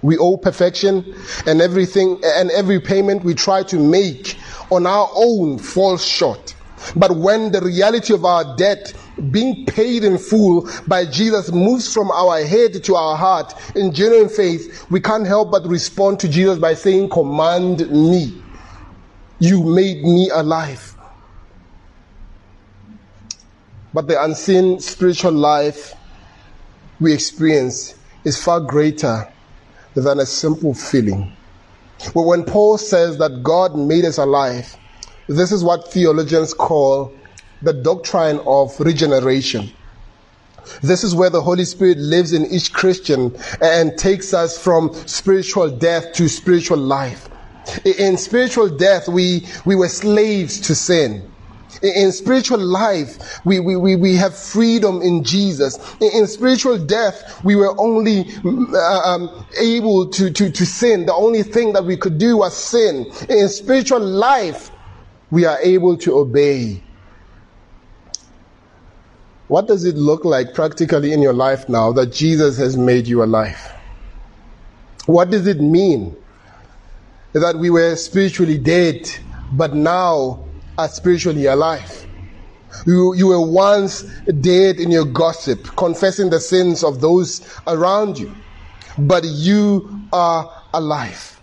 We 0.00 0.16
owe 0.16 0.38
perfection 0.38 1.14
and 1.46 1.60
everything 1.60 2.22
and 2.24 2.50
every 2.50 2.80
payment 2.80 3.22
we 3.22 3.34
try 3.34 3.64
to 3.64 3.78
make 3.78 4.38
on 4.70 4.86
our 4.86 5.10
own 5.14 5.58
falls 5.58 6.02
short. 6.02 6.54
But 6.96 7.16
when 7.16 7.52
the 7.52 7.60
reality 7.60 8.14
of 8.14 8.24
our 8.24 8.56
debt 8.56 8.92
being 9.30 9.66
paid 9.66 10.04
in 10.04 10.18
full 10.18 10.68
by 10.86 11.06
Jesus 11.06 11.52
moves 11.52 11.92
from 11.92 12.10
our 12.10 12.42
head 12.44 12.82
to 12.84 12.94
our 12.94 13.16
heart 13.16 13.54
in 13.76 13.92
genuine 13.92 14.28
faith, 14.28 14.86
we 14.90 15.00
can't 15.00 15.26
help 15.26 15.50
but 15.50 15.66
respond 15.66 16.20
to 16.20 16.28
Jesus 16.28 16.58
by 16.58 16.74
saying, 16.74 17.10
Command 17.10 17.90
me. 17.90 18.42
You 19.38 19.62
made 19.62 20.02
me 20.02 20.28
alive. 20.30 20.94
But 23.92 24.06
the 24.06 24.22
unseen 24.22 24.80
spiritual 24.80 25.32
life 25.32 25.94
we 27.00 27.12
experience 27.12 27.94
is 28.24 28.42
far 28.42 28.60
greater 28.60 29.32
than 29.94 30.20
a 30.20 30.26
simple 30.26 30.74
feeling. 30.74 31.32
But 32.14 32.22
when 32.22 32.44
Paul 32.44 32.78
says 32.78 33.18
that 33.18 33.42
God 33.42 33.76
made 33.76 34.04
us 34.04 34.18
alive, 34.18 34.76
this 35.30 35.52
is 35.52 35.62
what 35.62 35.92
theologians 35.92 36.52
call 36.54 37.12
the 37.62 37.72
doctrine 37.72 38.40
of 38.46 38.78
regeneration. 38.80 39.70
This 40.82 41.04
is 41.04 41.14
where 41.14 41.30
the 41.30 41.40
Holy 41.40 41.64
Spirit 41.64 41.98
lives 41.98 42.32
in 42.32 42.46
each 42.46 42.72
Christian 42.72 43.36
and 43.60 43.96
takes 43.96 44.34
us 44.34 44.58
from 44.58 44.92
spiritual 45.06 45.70
death 45.70 46.12
to 46.14 46.28
spiritual 46.28 46.78
life. 46.78 47.28
In 47.84 48.16
spiritual 48.16 48.76
death, 48.76 49.08
we, 49.08 49.46
we 49.64 49.76
were 49.76 49.88
slaves 49.88 50.60
to 50.62 50.74
sin. 50.74 51.30
In 51.80 52.10
spiritual 52.10 52.58
life, 52.58 53.40
we, 53.44 53.60
we, 53.60 53.76
we, 53.76 53.94
we 53.94 54.16
have 54.16 54.36
freedom 54.36 55.00
in 55.00 55.22
Jesus. 55.22 55.78
In, 56.00 56.26
spiritual 56.26 56.76
death, 56.76 57.40
we 57.44 57.54
were 57.54 57.78
only 57.80 58.26
uh, 58.44 59.00
um, 59.04 59.46
able 59.58 60.08
to, 60.08 60.30
to, 60.32 60.50
to 60.50 60.66
sin. 60.66 61.06
The 61.06 61.14
only 61.14 61.44
thing 61.44 61.72
that 61.74 61.84
we 61.84 61.96
could 61.96 62.18
do 62.18 62.38
was 62.38 62.56
sin. 62.56 63.06
In 63.28 63.48
spiritual 63.48 64.00
life, 64.00 64.72
we 65.30 65.44
are 65.44 65.58
able 65.60 65.96
to 65.98 66.18
obey. 66.18 66.82
What 69.48 69.66
does 69.66 69.84
it 69.84 69.96
look 69.96 70.24
like 70.24 70.54
practically 70.54 71.12
in 71.12 71.22
your 71.22 71.32
life 71.32 71.68
now 71.68 71.92
that 71.92 72.12
Jesus 72.12 72.56
has 72.58 72.76
made 72.76 73.06
you 73.06 73.22
alive? 73.22 73.72
What 75.06 75.30
does 75.30 75.46
it 75.46 75.60
mean 75.60 76.16
that 77.32 77.56
we 77.56 77.70
were 77.70 77.96
spiritually 77.96 78.58
dead, 78.58 79.08
but 79.52 79.74
now 79.74 80.44
are 80.78 80.88
spiritually 80.88 81.46
alive. 81.46 82.06
You, 82.86 83.14
you 83.14 83.28
were 83.28 83.40
once 83.46 84.02
dead 84.40 84.76
in 84.76 84.90
your 84.90 85.04
gossip, 85.04 85.64
confessing 85.76 86.30
the 86.30 86.40
sins 86.40 86.82
of 86.82 87.00
those 87.00 87.40
around 87.66 88.18
you, 88.18 88.34
but 88.98 89.24
you 89.24 90.00
are 90.12 90.50
alive. 90.72 91.40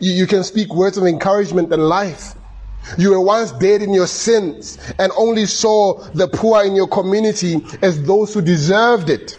You, 0.00 0.12
you 0.12 0.26
can 0.26 0.44
speak 0.44 0.72
words 0.74 0.96
of 0.96 1.04
encouragement 1.04 1.72
and 1.72 1.88
life. 1.88 2.34
You 2.96 3.10
were 3.10 3.20
once 3.20 3.52
dead 3.52 3.82
in 3.82 3.92
your 3.92 4.06
sins 4.06 4.78
and 4.98 5.12
only 5.16 5.46
saw 5.46 5.94
the 6.14 6.28
poor 6.28 6.64
in 6.64 6.74
your 6.74 6.88
community 6.88 7.62
as 7.82 8.02
those 8.04 8.32
who 8.32 8.40
deserved 8.40 9.10
it. 9.10 9.38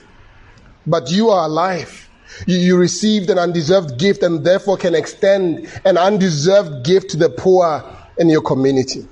But 0.85 1.09
you 1.09 1.29
are 1.29 1.45
alive. 1.45 2.09
You, 2.45 2.77
received 2.77 3.29
an 3.29 3.39
undeserved 3.39 3.97
gift 3.99 4.23
and 4.23 4.45
therefore 4.45 4.77
can 4.77 4.95
extend 4.95 5.67
an 5.83 5.97
undeserved 5.97 6.85
gift 6.85 7.09
to 7.12 7.17
the 7.17 7.29
poor 7.29 7.83
in 8.17 8.29
your 8.29 8.41
community. 8.41 9.07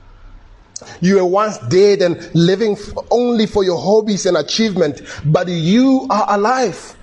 You 1.02 1.16
were 1.16 1.26
once 1.26 1.58
dead 1.70 2.02
and 2.02 2.34
living 2.36 2.78
only 3.10 3.48
for 3.48 3.64
your 3.64 3.80
hobbies 3.80 4.26
and 4.26 4.38
achievement, 4.38 5.02
but 5.26 5.48
you 5.48 6.08
are 6.10 6.26
alive. 6.30 6.96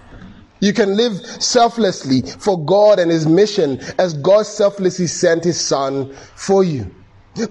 You 0.60 0.72
can 0.72 0.96
live 0.96 1.14
selflessly 1.42 2.22
for 2.22 2.64
God 2.64 2.98
and 2.98 3.10
His 3.10 3.26
mission 3.26 3.80
as 3.98 4.14
God 4.14 4.46
selflessly 4.46 5.08
sent 5.08 5.44
His 5.44 5.60
Son 5.60 6.14
for 6.36 6.64
you. 6.64 6.90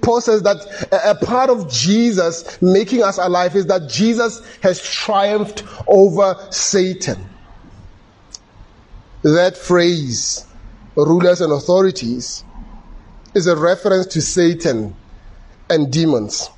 Paul 0.01 0.21
says 0.21 0.43
that 0.43 0.57
a 0.91 1.15
part 1.25 1.49
of 1.49 1.69
Jesus 1.69 2.61
making 2.61 3.03
us 3.03 3.17
alive 3.17 3.55
is 3.55 3.65
that 3.67 3.89
Jesus 3.89 4.41
has 4.61 4.81
triumphed 4.81 5.63
over 5.87 6.35
Satan. 6.51 7.29
That 9.23 9.57
phrase, 9.57 10.45
rulers 10.95 11.41
and 11.41 11.51
authorities, 11.51 12.43
is 13.33 13.47
a 13.47 13.55
reference 13.55 14.07
to 14.07 14.21
Satan 14.21 14.95
and 15.69 15.91
demons. 15.91 16.49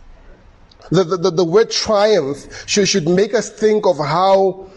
The, 0.91 1.03
the, 1.03 1.31
the, 1.31 1.43
word 1.43 1.71
triumph 1.71 2.67
should, 2.67 2.87
should 2.87 3.09
make 3.09 3.33
us 3.33 3.49
think 3.49 3.87
of 3.87 3.97
how 3.97 4.69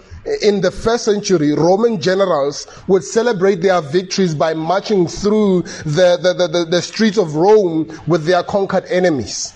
in 0.43 0.61
the 0.61 0.71
first 0.71 1.05
century, 1.05 1.53
Roman 1.53 2.01
generals 2.01 2.67
would 2.87 3.05
celebrate 3.05 3.63
their 3.63 3.81
victories 3.81 4.35
by 4.35 4.55
marching 4.55 5.07
through 5.07 5.63
the, 5.85 6.19
the, 6.21 6.49
the, 6.49 6.67
the 6.69 6.83
streets 6.83 7.19
of 7.19 7.35
Rome 7.35 7.91
with 8.07 8.25
their 8.25 8.43
conquered 8.43 8.85
enemies. 8.87 9.55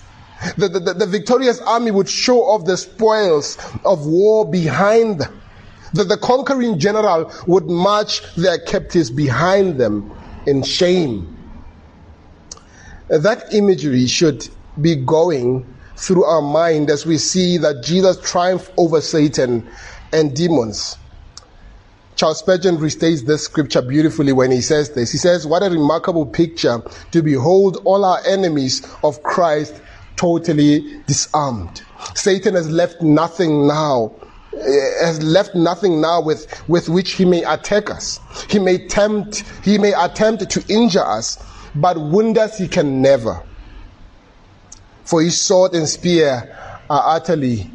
The, 0.57 0.67
the, 0.67 0.79
the, 0.93 1.05
victorious 1.05 1.61
army 1.61 1.91
would 1.91 2.09
show 2.09 2.39
off 2.41 2.65
the 2.65 2.75
spoils 2.75 3.57
of 3.85 4.05
war 4.05 4.49
behind 4.49 5.19
them. 5.19 5.41
The, 5.93 6.03
the 6.03 6.17
conquering 6.17 6.79
general 6.79 7.31
would 7.47 7.65
march 7.65 8.21
their 8.35 8.57
captives 8.57 9.09
behind 9.09 9.77
them 9.77 10.11
in 10.45 10.63
shame. 10.63 11.37
That 13.07 13.53
imagery 13.53 14.07
should 14.07 14.49
be 14.81 14.95
going 14.95 15.65
through 15.95 16.25
our 16.25 16.41
mind 16.41 16.89
as 16.89 17.05
we 17.05 17.17
see 17.17 17.57
that 17.59 17.83
Jesus 17.83 18.19
triumphed 18.19 18.71
over 18.75 18.99
Satan 18.99 19.69
and 20.13 20.35
demons. 20.35 20.97
Charles 22.15 22.39
Spurgeon 22.39 22.77
restates 22.77 23.25
this 23.25 23.43
scripture 23.43 23.81
beautifully 23.81 24.31
when 24.31 24.51
he 24.51 24.61
says 24.61 24.91
this. 24.91 25.11
He 25.11 25.17
says, 25.17 25.47
What 25.47 25.63
a 25.63 25.69
remarkable 25.69 26.25
picture 26.25 26.81
to 27.11 27.21
behold 27.23 27.81
all 27.85 28.05
our 28.05 28.19
enemies 28.25 28.87
of 29.03 29.21
Christ 29.23 29.81
totally 30.15 31.01
disarmed. 31.07 31.81
Satan 32.13 32.53
has 32.53 32.69
left 32.69 33.01
nothing 33.01 33.67
now 33.67 34.13
eh, 34.53 35.05
has 35.05 35.21
left 35.23 35.55
nothing 35.55 35.99
now 35.99 36.21
with, 36.21 36.47
with 36.69 36.87
which 36.87 37.13
he 37.13 37.25
may 37.25 37.43
attack 37.43 37.89
us. 37.89 38.19
He 38.49 38.59
may 38.59 38.87
tempt, 38.87 39.43
he 39.63 39.77
may 39.79 39.93
attempt 39.93 40.47
to 40.49 40.63
injure 40.69 41.03
us, 41.03 41.43
but 41.73 41.97
wound 41.97 42.37
us 42.37 42.59
he 42.59 42.67
can 42.67 43.01
never 43.01 43.43
for 45.03 45.21
his 45.21 45.39
sword 45.39 45.73
and 45.73 45.87
spear 45.87 46.55
are 46.89 47.15
utterly 47.15 47.69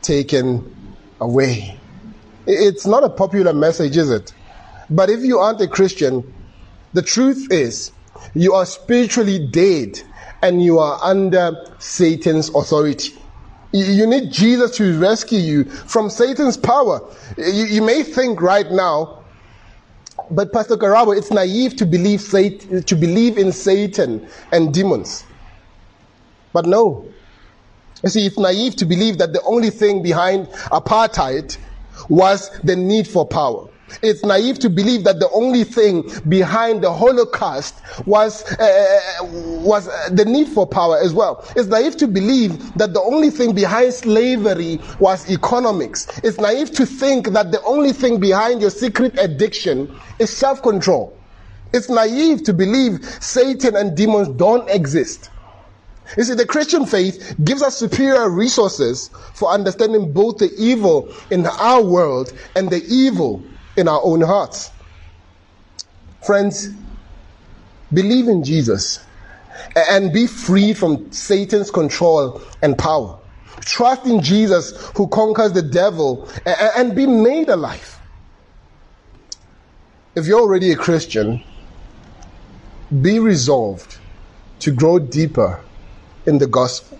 taken 0.00 0.74
away. 1.20 1.78
It's 2.46 2.86
not 2.86 3.04
a 3.04 3.10
popular 3.10 3.52
message, 3.52 3.96
is 3.96 4.10
it? 4.10 4.32
But 4.90 5.10
if 5.10 5.20
you 5.20 5.38
aren't 5.38 5.60
a 5.60 5.68
Christian, 5.68 6.32
the 6.92 7.02
truth 7.02 7.48
is 7.50 7.92
you 8.34 8.54
are 8.54 8.66
spiritually 8.66 9.46
dead 9.46 10.00
and 10.42 10.62
you 10.62 10.78
are 10.78 10.98
under 11.02 11.52
Satan's 11.78 12.48
authority. 12.54 13.14
You 13.72 14.06
need 14.06 14.30
Jesus 14.30 14.76
to 14.76 14.98
rescue 14.98 15.38
you 15.38 15.64
from 15.64 16.10
Satan's 16.10 16.58
power. 16.58 17.00
You, 17.38 17.80
may 17.80 18.02
think 18.02 18.42
right 18.42 18.70
now, 18.70 19.22
but 20.30 20.52
Pastor 20.52 20.76
Karabo, 20.76 21.16
it's 21.16 21.30
naive 21.30 21.76
to 21.76 21.86
believe, 21.86 22.20
Satan, 22.20 22.82
to 22.82 22.94
believe 22.94 23.38
in 23.38 23.50
Satan 23.50 24.28
and 24.50 24.74
demons. 24.74 25.24
But 26.52 26.66
no. 26.66 27.06
You 28.02 28.10
see, 28.10 28.26
it's 28.26 28.38
naive 28.38 28.76
to 28.76 28.84
believe 28.84 29.16
that 29.18 29.32
the 29.32 29.42
only 29.42 29.70
thing 29.70 30.02
behind 30.02 30.48
apartheid 30.70 31.56
was 32.08 32.50
the 32.60 32.76
need 32.76 33.06
for 33.06 33.26
power. 33.26 33.68
It's 34.00 34.24
naive 34.24 34.58
to 34.60 34.70
believe 34.70 35.04
that 35.04 35.18
the 35.18 35.28
only 35.30 35.64
thing 35.64 36.08
behind 36.28 36.82
the 36.82 36.92
Holocaust 36.92 37.74
was 38.06 38.42
uh, 38.52 38.56
uh, 38.62 39.24
uh 39.24 39.26
was 39.60 39.88
uh, 39.88 40.08
the 40.10 40.24
need 40.24 40.48
for 40.48 40.66
power 40.66 40.98
as 40.98 41.12
well. 41.12 41.44
It's 41.56 41.68
naive 41.68 41.96
to 41.98 42.08
believe 42.08 42.74
that 42.74 42.94
the 42.94 43.02
only 43.02 43.30
thing 43.30 43.54
behind 43.54 43.92
slavery 43.92 44.80
was 44.98 45.30
economics. 45.30 46.06
It's 46.24 46.38
naive 46.38 46.70
to 46.72 46.86
think 46.86 47.28
that 47.28 47.52
the 47.52 47.62
only 47.64 47.92
thing 47.92 48.18
behind 48.18 48.60
your 48.60 48.70
secret 48.70 49.18
addiction 49.18 49.94
is 50.18 50.30
self-control. 50.30 51.18
It's 51.74 51.88
naive 51.88 52.42
to 52.44 52.52
believe 52.52 53.04
Satan 53.20 53.76
and 53.76 53.96
demons 53.96 54.28
don't 54.28 54.68
exist. 54.68 55.30
You 56.16 56.24
see, 56.24 56.34
the 56.34 56.46
Christian 56.46 56.86
faith 56.86 57.34
gives 57.42 57.62
us 57.62 57.76
superior 57.76 58.28
resources 58.28 59.08
for 59.34 59.50
understanding 59.50 60.12
both 60.12 60.38
the 60.38 60.52
evil 60.58 61.12
in 61.30 61.46
our 61.46 61.82
world 61.82 62.32
and 62.54 62.70
the 62.70 62.84
evil 62.84 63.42
in 63.76 63.88
our 63.88 64.00
own 64.02 64.20
hearts. 64.20 64.70
Friends, 66.24 66.68
believe 67.92 68.28
in 68.28 68.44
Jesus 68.44 69.00
and 69.76 70.12
be 70.12 70.26
free 70.26 70.72
from 70.72 71.10
Satan's 71.12 71.70
control 71.70 72.42
and 72.62 72.76
power. 72.76 73.18
Trust 73.60 74.06
in 74.06 74.20
Jesus 74.20 74.90
who 74.96 75.06
conquers 75.08 75.52
the 75.52 75.62
devil 75.62 76.28
and 76.46 76.94
be 76.94 77.06
made 77.06 77.48
alive. 77.48 78.00
If 80.14 80.26
you're 80.26 80.40
already 80.40 80.72
a 80.72 80.76
Christian, 80.76 81.42
be 83.00 83.18
resolved 83.18 83.98
to 84.60 84.70
grow 84.70 84.98
deeper 84.98 85.62
in 86.26 86.38
the 86.38 86.46
gospel. 86.46 86.98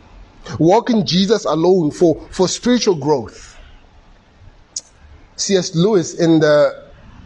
Walk 0.58 0.90
in 0.90 1.06
Jesus 1.06 1.44
alone 1.44 1.90
for, 1.90 2.20
for 2.30 2.48
spiritual 2.48 2.96
growth. 2.96 3.58
C.S. 5.36 5.74
Lewis 5.74 6.18
in 6.18 6.40
the 6.40 6.82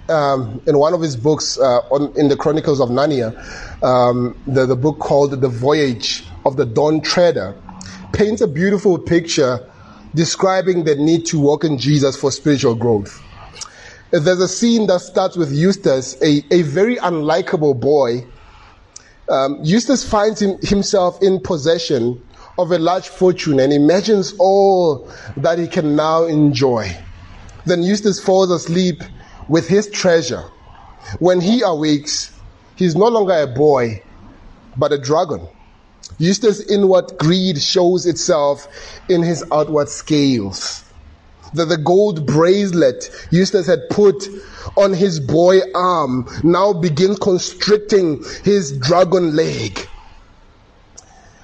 um, 0.09 0.63
in 0.69 0.79
one 0.79 0.95
of 0.95 1.01
his 1.01 1.17
books 1.17 1.59
uh, 1.59 1.79
on, 1.91 2.13
in 2.17 2.29
the 2.29 2.37
Chronicles 2.37 2.81
of 2.81 2.91
Narnia, 2.91 3.35
um, 3.83 4.41
the, 4.47 4.65
the 4.65 4.77
book 4.77 5.01
called 5.01 5.33
The 5.41 5.49
Voyage 5.49 6.25
of 6.45 6.57
the 6.57 6.65
Dawn 6.65 7.01
Treader, 7.01 7.61
paints 8.13 8.41
a 8.41 8.47
beautiful 8.47 8.99
picture 8.99 9.69
describing 10.15 10.85
the 10.85 10.95
need 10.95 11.27
to 11.27 11.41
walk 11.41 11.65
in 11.65 11.77
Jesus 11.77 12.17
for 12.17 12.31
spiritual 12.31 12.77
growth. 12.77 13.21
There's 14.13 14.41
a 14.41 14.49
scene 14.49 14.87
that 14.87 15.01
starts 15.01 15.37
with 15.37 15.53
Eustace, 15.53 16.17
a, 16.23 16.45
a 16.53 16.63
very 16.63 16.97
unlikable 16.97 17.79
boy 17.79 18.25
um, 19.29 19.59
Eustace 19.63 20.09
finds 20.09 20.41
him, 20.41 20.59
himself 20.63 21.23
in 21.23 21.41
possession 21.41 22.23
of 22.59 22.73
a 22.73 22.79
large 22.79 23.09
fortune 23.09 23.61
and 23.61 23.73
imagines 23.73 24.35
all 24.39 25.11
that 25.37 25.59
he 25.59 25.67
can 25.67 25.97
now 25.97 26.25
enjoy. 26.25 26.97
Then 27.67 27.83
Eustace 27.83 28.21
falls 28.21 28.51
asleep 28.51 29.03
with 29.49 29.69
his 29.69 29.91
treasure. 29.91 30.43
When 31.19 31.41
he 31.41 31.63
awakes, 31.63 32.33
he's 32.77 32.97
no 32.97 33.09
longer 33.09 33.35
a 33.35 33.47
boy, 33.47 34.03
but 34.77 34.93
a 34.93 34.99
dragon. 34.99 35.49
Eustace's 36.19 36.71
inward 36.71 37.19
greed 37.19 37.61
shows 37.61 38.07
itself 38.07 38.69
in 39.09 39.23
his 39.23 39.45
outward 39.53 39.89
scales 39.89 40.85
that 41.55 41.67
the 41.67 41.77
gold 41.77 42.27
bracelet 42.27 43.11
Eustace 43.31 43.67
had 43.67 43.89
put 43.91 44.29
on 44.77 44.93
his 44.93 45.21
boy 45.21 45.61
arm 45.75 46.27
now 46.43 46.73
begins 46.73 47.19
constricting 47.19 48.23
his 48.45 48.77
dragon 48.79 49.35
leg. 49.35 49.89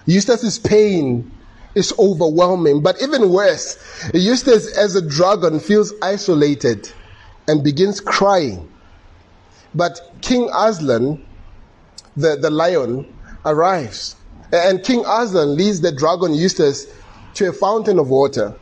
Eustace's 0.07 0.59
pain 0.59 1.31
is 1.75 1.95
overwhelming, 1.99 2.83
but 2.83 3.01
even 3.03 3.31
worse, 3.31 3.79
Eustace 4.13 4.77
as 4.77 4.95
a 4.95 5.07
dragon 5.09 5.59
feels 5.59 5.95
isolated 6.03 6.91
and 7.49 7.65
begins 7.65 8.01
crying. 8.01 8.69
But 9.75 10.01
King 10.21 10.51
Aslan, 10.55 11.25
the, 12.17 12.37
the 12.37 12.51
lion, 12.51 13.07
arrives. 13.45 14.17
And 14.53 14.85
King 14.85 15.05
Aslan 15.07 15.57
leads 15.57 15.81
the 15.81 15.93
dragon 15.93 16.35
Eustace 16.35 16.87
to 17.35 17.49
a 17.49 17.53
fountain 17.53 17.99
of 17.99 18.11
water. 18.11 18.55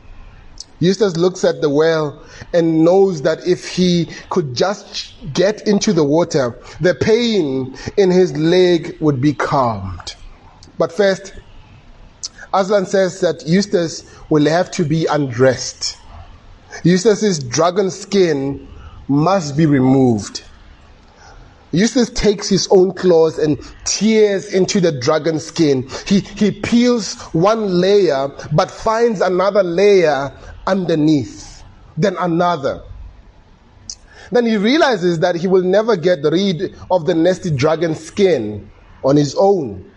Eustace 0.80 1.16
looks 1.16 1.44
at 1.44 1.60
the 1.60 1.68
well 1.68 2.22
and 2.52 2.84
knows 2.84 3.22
that 3.22 3.46
if 3.46 3.68
he 3.68 4.08
could 4.30 4.54
just 4.54 5.14
get 5.32 5.66
into 5.66 5.92
the 5.92 6.04
water, 6.04 6.58
the 6.80 6.94
pain 6.94 7.76
in 7.96 8.10
his 8.10 8.36
leg 8.36 8.96
would 9.00 9.20
be 9.20 9.34
calmed. 9.34 10.14
But 10.78 10.90
first, 10.90 11.34
Aslan 12.52 12.86
says 12.86 13.20
that 13.20 13.46
Eustace 13.46 14.10
will 14.30 14.46
have 14.46 14.70
to 14.72 14.84
be 14.84 15.06
undressed. 15.06 15.98
Eustace's 16.82 17.38
dragon 17.38 17.90
skin 17.90 18.66
must 19.06 19.56
be 19.56 19.66
removed. 19.66 20.42
Eustace 21.72 22.10
takes 22.10 22.48
his 22.48 22.66
own 22.72 22.92
claws 22.92 23.38
and 23.38 23.58
tears 23.84 24.52
into 24.52 24.80
the 24.80 24.90
dragon 24.90 25.38
skin. 25.38 25.88
He, 26.06 26.20
he 26.20 26.50
peels 26.50 27.14
one 27.32 27.80
layer 27.80 28.28
but 28.52 28.70
finds 28.70 29.20
another 29.20 29.62
layer 29.62 30.36
underneath, 30.66 31.62
then 31.96 32.16
another. 32.18 32.82
Then 34.30 34.46
he 34.46 34.56
realizes 34.56 35.20
that 35.20 35.34
he 35.34 35.46
will 35.46 35.62
never 35.62 35.96
get 35.96 36.20
rid 36.22 36.74
of 36.90 37.06
the 37.06 37.14
nasty 37.14 37.50
dragon 37.50 37.94
skin 37.94 38.70
on 39.04 39.16
his 39.16 39.34
own. 39.34 39.90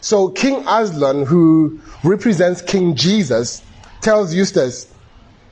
So 0.00 0.28
King 0.28 0.64
Aslan, 0.66 1.26
who 1.26 1.80
represents 2.04 2.62
King 2.62 2.94
Jesus, 2.94 3.62
tells 4.00 4.34
Eustace, 4.34 4.92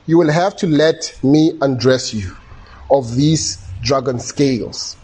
You 0.05 0.17
will 0.17 0.31
have 0.31 0.55
to 0.57 0.67
let 0.67 1.17
me 1.23 1.57
undress 1.61 2.13
you 2.13 2.35
of 2.91 3.15
these 3.15 3.63
dragon 3.81 4.19
scales. 4.19 4.97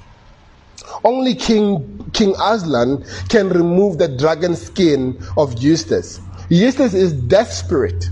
Only 1.03 1.35
King, 1.35 2.09
King 2.13 2.35
Aslan 2.39 3.05
can 3.29 3.49
remove 3.49 3.97
the 3.97 4.07
dragon 4.07 4.55
skin 4.55 5.19
of 5.37 5.61
Eustace. 5.61 6.19
Eustace 6.49 6.93
is 6.93 7.13
desperate. 7.13 8.09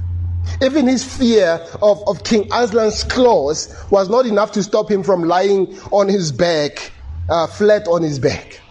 Even 0.62 0.88
his 0.88 1.04
fear 1.04 1.66
of, 1.82 2.08
of 2.08 2.24
King 2.24 2.50
Aslan's 2.52 3.04
claws 3.04 3.76
was 3.90 4.10
not 4.10 4.26
enough 4.26 4.52
to 4.54 4.64
stop 4.64 4.90
him 4.90 5.04
from 5.04 5.24
lying 5.24 5.78
on 5.92 6.08
his 6.08 6.32
back, 6.32 6.92
uh, 7.30 7.48
flat 7.48 7.88
on 7.88 8.02
his 8.02 8.20
back. 8.20 8.62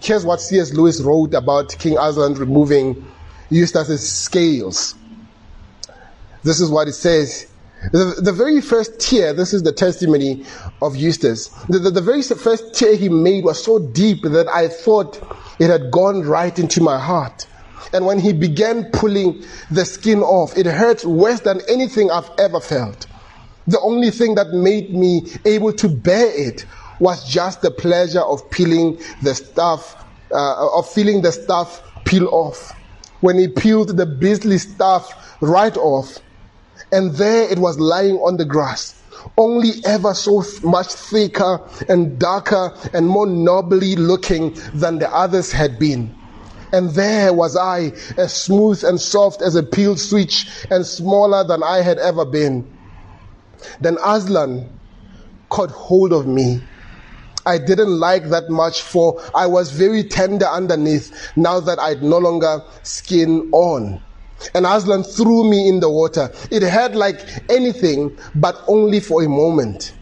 Here's 0.00 0.24
what 0.24 0.40
C.S. 0.40 0.72
Lewis 0.72 1.00
wrote 1.00 1.34
about 1.34 1.76
King 1.78 1.96
Aslan 1.98 2.34
removing 2.34 3.06
Eustace's 3.50 4.10
scales. 4.10 4.96
This 6.42 6.60
is 6.60 6.70
what 6.70 6.88
it 6.88 6.94
says. 6.94 7.46
The, 7.90 8.20
the 8.22 8.32
very 8.32 8.60
first 8.60 9.00
tear, 9.00 9.32
this 9.32 9.52
is 9.52 9.62
the 9.62 9.72
testimony 9.72 10.44
of 10.80 10.94
Eustace. 10.96 11.48
The, 11.68 11.78
the, 11.78 11.90
the 11.90 12.00
very 12.00 12.22
first 12.22 12.74
tear 12.74 12.96
he 12.96 13.08
made 13.08 13.44
was 13.44 13.62
so 13.62 13.78
deep 13.78 14.22
that 14.22 14.48
I 14.48 14.68
thought 14.68 15.20
it 15.58 15.68
had 15.68 15.90
gone 15.90 16.22
right 16.22 16.56
into 16.58 16.80
my 16.80 16.98
heart. 16.98 17.46
And 17.92 18.06
when 18.06 18.18
he 18.18 18.32
began 18.32 18.90
pulling 18.90 19.44
the 19.70 19.84
skin 19.84 20.20
off, 20.20 20.56
it 20.56 20.66
hurt 20.66 21.04
worse 21.04 21.40
than 21.40 21.60
anything 21.68 22.10
I've 22.10 22.30
ever 22.38 22.60
felt. 22.60 23.06
The 23.66 23.80
only 23.80 24.10
thing 24.10 24.34
that 24.36 24.48
made 24.48 24.94
me 24.94 25.26
able 25.44 25.72
to 25.74 25.88
bear 25.88 26.26
it 26.26 26.64
was 26.98 27.28
just 27.28 27.62
the 27.62 27.70
pleasure 27.70 28.20
of 28.20 28.50
peeling 28.50 28.98
the 29.22 29.34
stuff, 29.34 30.04
uh, 30.32 30.78
of 30.78 30.88
feeling 30.90 31.22
the 31.22 31.32
stuff 31.32 31.82
peel 32.04 32.28
off. 32.28 32.72
When 33.20 33.38
he 33.38 33.48
peeled 33.48 33.96
the 33.96 34.06
beastly 34.06 34.58
stuff 34.58 35.36
right 35.40 35.76
off, 35.76 36.18
and 36.90 37.12
there 37.12 37.50
it 37.50 37.58
was 37.58 37.78
lying 37.78 38.16
on 38.16 38.36
the 38.36 38.44
grass, 38.44 39.00
only 39.36 39.70
ever 39.84 40.14
so 40.14 40.44
much 40.62 40.88
thicker 40.88 41.60
and 41.88 42.18
darker 42.18 42.74
and 42.92 43.06
more 43.06 43.26
nobly 43.26 43.96
looking 43.96 44.54
than 44.74 44.98
the 44.98 45.12
others 45.14 45.52
had 45.52 45.78
been. 45.78 46.14
And 46.72 46.90
there 46.90 47.32
was 47.32 47.56
I, 47.56 47.92
as 48.16 48.32
smooth 48.34 48.82
and 48.84 49.00
soft 49.00 49.42
as 49.42 49.54
a 49.56 49.62
peeled 49.62 50.00
switch 50.00 50.46
and 50.70 50.86
smaller 50.86 51.44
than 51.44 51.62
I 51.62 51.82
had 51.82 51.98
ever 51.98 52.24
been. 52.24 52.66
Then 53.80 53.98
Aslan 54.04 54.68
caught 55.50 55.70
hold 55.70 56.12
of 56.12 56.26
me. 56.26 56.62
I 57.44 57.58
didn't 57.58 57.98
like 57.98 58.30
that 58.30 58.48
much 58.50 58.82
for 58.82 59.20
I 59.34 59.46
was 59.46 59.72
very 59.72 60.04
tender 60.04 60.46
underneath 60.46 61.32
now 61.36 61.60
that 61.60 61.78
I'd 61.78 62.02
no 62.02 62.18
longer 62.18 62.62
skin 62.84 63.50
on. 63.52 64.00
And 64.54 64.66
Aslan 64.66 65.04
threw 65.04 65.48
me 65.48 65.68
in 65.68 65.80
the 65.80 65.90
water. 65.90 66.30
It 66.50 66.62
hurt 66.62 66.94
like 66.94 67.20
anything, 67.50 68.16
but 68.34 68.62
only 68.66 69.00
for 69.00 69.22
a 69.22 69.28
moment. 69.28 69.92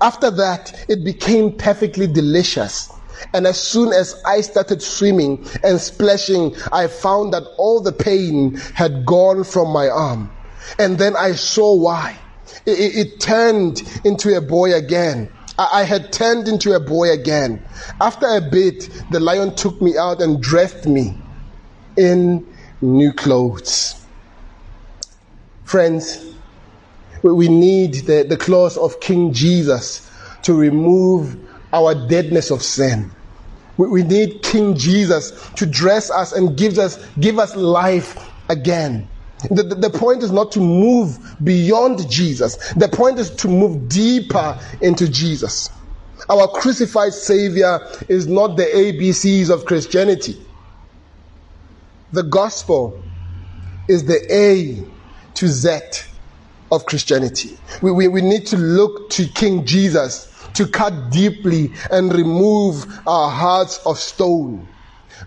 After 0.00 0.30
that, 0.32 0.84
it 0.88 1.04
became 1.04 1.56
perfectly 1.56 2.06
delicious. 2.06 2.92
And 3.34 3.46
as 3.46 3.60
soon 3.60 3.92
as 3.92 4.20
I 4.24 4.40
started 4.40 4.82
swimming 4.82 5.46
and 5.62 5.80
splashing, 5.80 6.54
I 6.72 6.86
found 6.86 7.32
that 7.34 7.44
all 7.56 7.80
the 7.80 7.92
pain 7.92 8.56
had 8.74 9.04
gone 9.06 9.44
from 9.44 9.70
my 9.70 9.88
arm. 9.88 10.30
And 10.78 10.98
then 10.98 11.16
I 11.16 11.32
saw 11.32 11.74
why. 11.74 12.18
It, 12.66 12.78
it, 12.78 12.96
it 12.96 13.20
turned 13.20 13.82
into 14.04 14.36
a 14.36 14.40
boy 14.40 14.74
again. 14.74 15.30
I, 15.58 15.82
had 15.82 16.10
turned 16.10 16.48
into 16.48 16.72
a 16.72 16.80
boy 16.80 17.10
again. 17.12 17.62
After 18.00 18.26
a 18.26 18.40
bit, 18.40 18.88
the 19.10 19.20
lion 19.20 19.54
took 19.54 19.80
me 19.82 19.96
out 19.98 20.22
and 20.22 20.42
dressed 20.42 20.86
me 20.86 21.18
in 21.96 22.46
new 22.80 23.12
clothes. 23.12 24.02
Friends, 25.64 26.24
we 27.22 27.48
need 27.48 28.06
the, 28.06 28.22
the 28.22 28.38
claws 28.38 28.78
of 28.78 29.00
King 29.00 29.34
Jesus 29.34 30.10
to 30.42 30.54
remove 30.54 31.36
our 31.72 31.94
deadness 32.08 32.50
of 32.50 32.62
sin. 32.62 33.10
We, 33.76 33.88
we 33.88 34.02
need 34.02 34.42
King 34.42 34.76
Jesus 34.76 35.32
to 35.56 35.66
dress 35.66 36.10
us 36.10 36.32
and 36.32 36.56
gives 36.56 36.78
us, 36.78 37.04
give 37.18 37.38
us 37.38 37.56
life 37.56 38.30
again. 38.48 39.08
The, 39.50 39.62
the, 39.62 39.74
the, 39.74 39.90
point 39.90 40.22
is 40.22 40.30
not 40.30 40.52
to 40.52 40.60
move 40.60 41.18
beyond 41.42 42.10
Jesus. 42.10 42.56
The 42.74 42.88
point 42.88 43.18
is 43.18 43.30
to 43.36 43.48
move 43.48 43.88
deeper 43.88 44.58
into 44.82 45.08
Jesus. 45.08 45.70
Our 46.28 46.46
crucified 46.48 47.14
Savior 47.14 47.80
is 48.08 48.26
not 48.26 48.56
the 48.56 48.64
ABCs 48.64 49.48
of 49.48 49.64
Christianity. 49.64 50.38
The 52.12 52.22
gospel 52.22 53.02
is 53.88 54.04
the 54.04 54.20
A 54.30 54.84
to 55.34 55.48
Z 55.48 55.78
of 56.70 56.84
Christianity. 56.84 57.56
We, 57.80 57.92
we, 57.92 58.08
we 58.08 58.20
need 58.20 58.46
to 58.48 58.58
look 58.58 59.08
to 59.10 59.26
King 59.28 59.64
Jesus 59.64 60.29
to 60.54 60.66
cut 60.66 61.10
deeply 61.10 61.72
and 61.90 62.12
remove 62.12 62.86
our 63.06 63.30
hearts 63.30 63.78
of 63.86 63.98
stone. 63.98 64.66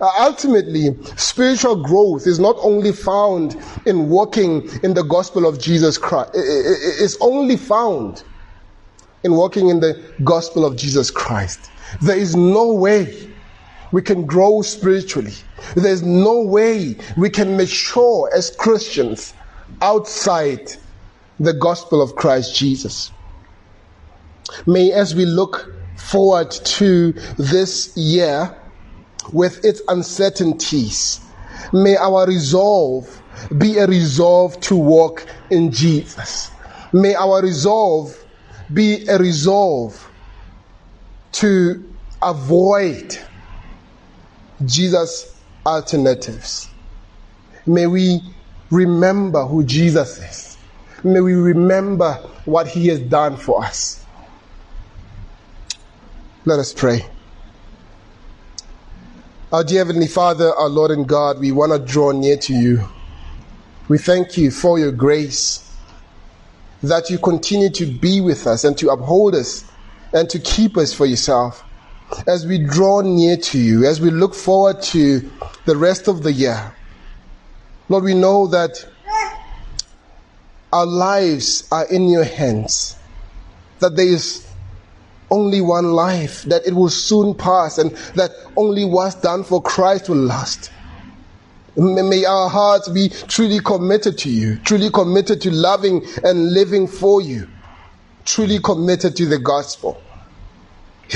Uh, 0.01 0.09
ultimately, 0.19 0.95
spiritual 1.17 1.75
growth 1.75 2.25
is 2.25 2.39
not 2.39 2.55
only 2.59 2.91
found 2.91 3.55
in 3.85 4.09
walking 4.09 4.67
in 4.81 4.93
the 4.93 5.03
gospel 5.03 5.45
of 5.45 5.59
Jesus 5.59 5.97
Christ. 5.97 6.31
It's 6.33 7.17
only 7.21 7.57
found 7.57 8.23
in 9.23 9.33
walking 9.33 9.69
in 9.69 9.79
the 9.79 10.01
gospel 10.23 10.65
of 10.65 10.75
Jesus 10.75 11.11
Christ. 11.11 11.69
There 12.01 12.17
is 12.17 12.35
no 12.35 12.73
way 12.73 13.31
we 13.91 14.01
can 14.01 14.25
grow 14.25 14.61
spiritually. 14.63 15.33
There's 15.75 16.01
no 16.01 16.41
way 16.41 16.97
we 17.15 17.29
can 17.29 17.55
mature 17.55 18.29
as 18.35 18.49
Christians 18.55 19.33
outside 19.81 20.73
the 21.39 21.53
gospel 21.53 22.01
of 22.01 22.15
Christ 22.15 22.55
Jesus. 22.55 23.11
May, 24.65 24.91
as 24.91 25.15
we 25.15 25.25
look 25.25 25.73
forward 25.97 26.51
to 26.51 27.13
this 27.37 27.95
year 27.95 28.55
with 29.31 29.63
its 29.63 29.81
uncertainties, 29.87 31.21
may 31.71 31.95
our 31.95 32.25
resolve 32.27 33.21
be 33.57 33.77
a 33.77 33.87
resolve 33.87 34.59
to 34.61 34.75
walk 34.75 35.25
in 35.49 35.71
Jesus. 35.71 36.51
May 36.91 37.15
our 37.15 37.41
resolve 37.41 38.17
be 38.73 39.05
a 39.07 39.17
resolve 39.17 40.09
to 41.33 41.83
avoid 42.21 43.17
Jesus' 44.65 45.35
alternatives. 45.65 46.69
May 47.65 47.87
we 47.87 48.21
remember 48.69 49.45
who 49.45 49.63
Jesus 49.63 50.19
is. 50.19 50.57
May 51.03 51.19
we 51.19 51.33
remember 51.33 52.13
what 52.45 52.67
he 52.67 52.87
has 52.87 52.99
done 52.99 53.37
for 53.37 53.63
us. 53.63 54.02
Let 56.45 56.59
us 56.59 56.73
pray. 56.73 57.05
Our 59.53 59.63
dear 59.63 59.85
Heavenly 59.85 60.07
Father, 60.07 60.53
our 60.53 60.67
Lord 60.67 60.91
and 60.91 61.07
God, 61.07 61.39
we 61.39 61.53
want 61.53 61.71
to 61.71 61.79
draw 61.79 62.11
near 62.11 62.35
to 62.35 62.53
you. 62.53 62.85
We 63.87 63.97
thank 63.97 64.37
you 64.37 64.51
for 64.51 64.77
your 64.77 64.91
grace, 64.91 65.73
that 66.81 67.09
you 67.09 67.17
continue 67.17 67.69
to 67.69 67.85
be 67.85 68.19
with 68.19 68.45
us 68.45 68.65
and 68.65 68.77
to 68.79 68.89
uphold 68.89 69.35
us 69.35 69.63
and 70.11 70.29
to 70.31 70.39
keep 70.39 70.75
us 70.75 70.93
for 70.93 71.05
yourself. 71.05 71.63
As 72.27 72.45
we 72.45 72.57
draw 72.57 72.99
near 72.99 73.37
to 73.37 73.57
you, 73.57 73.85
as 73.85 74.01
we 74.01 74.11
look 74.11 74.35
forward 74.35 74.81
to 74.81 75.21
the 75.63 75.77
rest 75.77 76.09
of 76.09 76.23
the 76.23 76.33
year, 76.33 76.75
Lord, 77.87 78.03
we 78.03 78.15
know 78.15 78.47
that 78.47 78.85
our 80.73 80.85
lives 80.85 81.69
are 81.71 81.85
in 81.89 82.09
your 82.09 82.25
hands, 82.25 82.97
that 83.79 83.95
there 83.95 84.07
is 84.09 84.45
only 85.33 85.61
one 85.61 85.91
life, 85.91 86.43
that 86.43 86.65
it 86.67 86.73
will 86.75 86.89
soon 86.89 87.33
pass, 87.33 87.79
and 87.79 87.89
that 88.15 88.31
only 88.55 88.85
what's 88.85 89.15
done 89.15 89.43
for 89.43 89.61
Christ 89.61 90.07
will 90.07 90.17
last. 90.17 90.71
May 91.75 92.23
our 92.23 92.49
hearts 92.49 92.87
be 92.87 93.09
truly 93.09 93.59
committed 93.59 94.19
to 94.19 94.29
you, 94.29 94.57
truly 94.57 94.91
committed 94.91 95.41
to 95.41 95.49
loving 95.49 96.05
and 96.23 96.53
living 96.53 96.85
for 96.85 97.19
you, 97.19 97.47
truly 98.25 98.59
committed 98.59 99.15
to 99.15 99.25
the 99.25 99.39
gospel. 99.39 99.99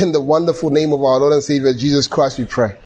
In 0.02 0.12
the 0.12 0.22
wonderful 0.22 0.72
name 0.72 0.94
of 0.94 1.04
our 1.04 1.20
Lord 1.20 1.34
and 1.34 1.44
Savior 1.44 1.74
Jesus 1.74 2.08
Christ, 2.08 2.40
we 2.40 2.46
pray. 2.46 2.76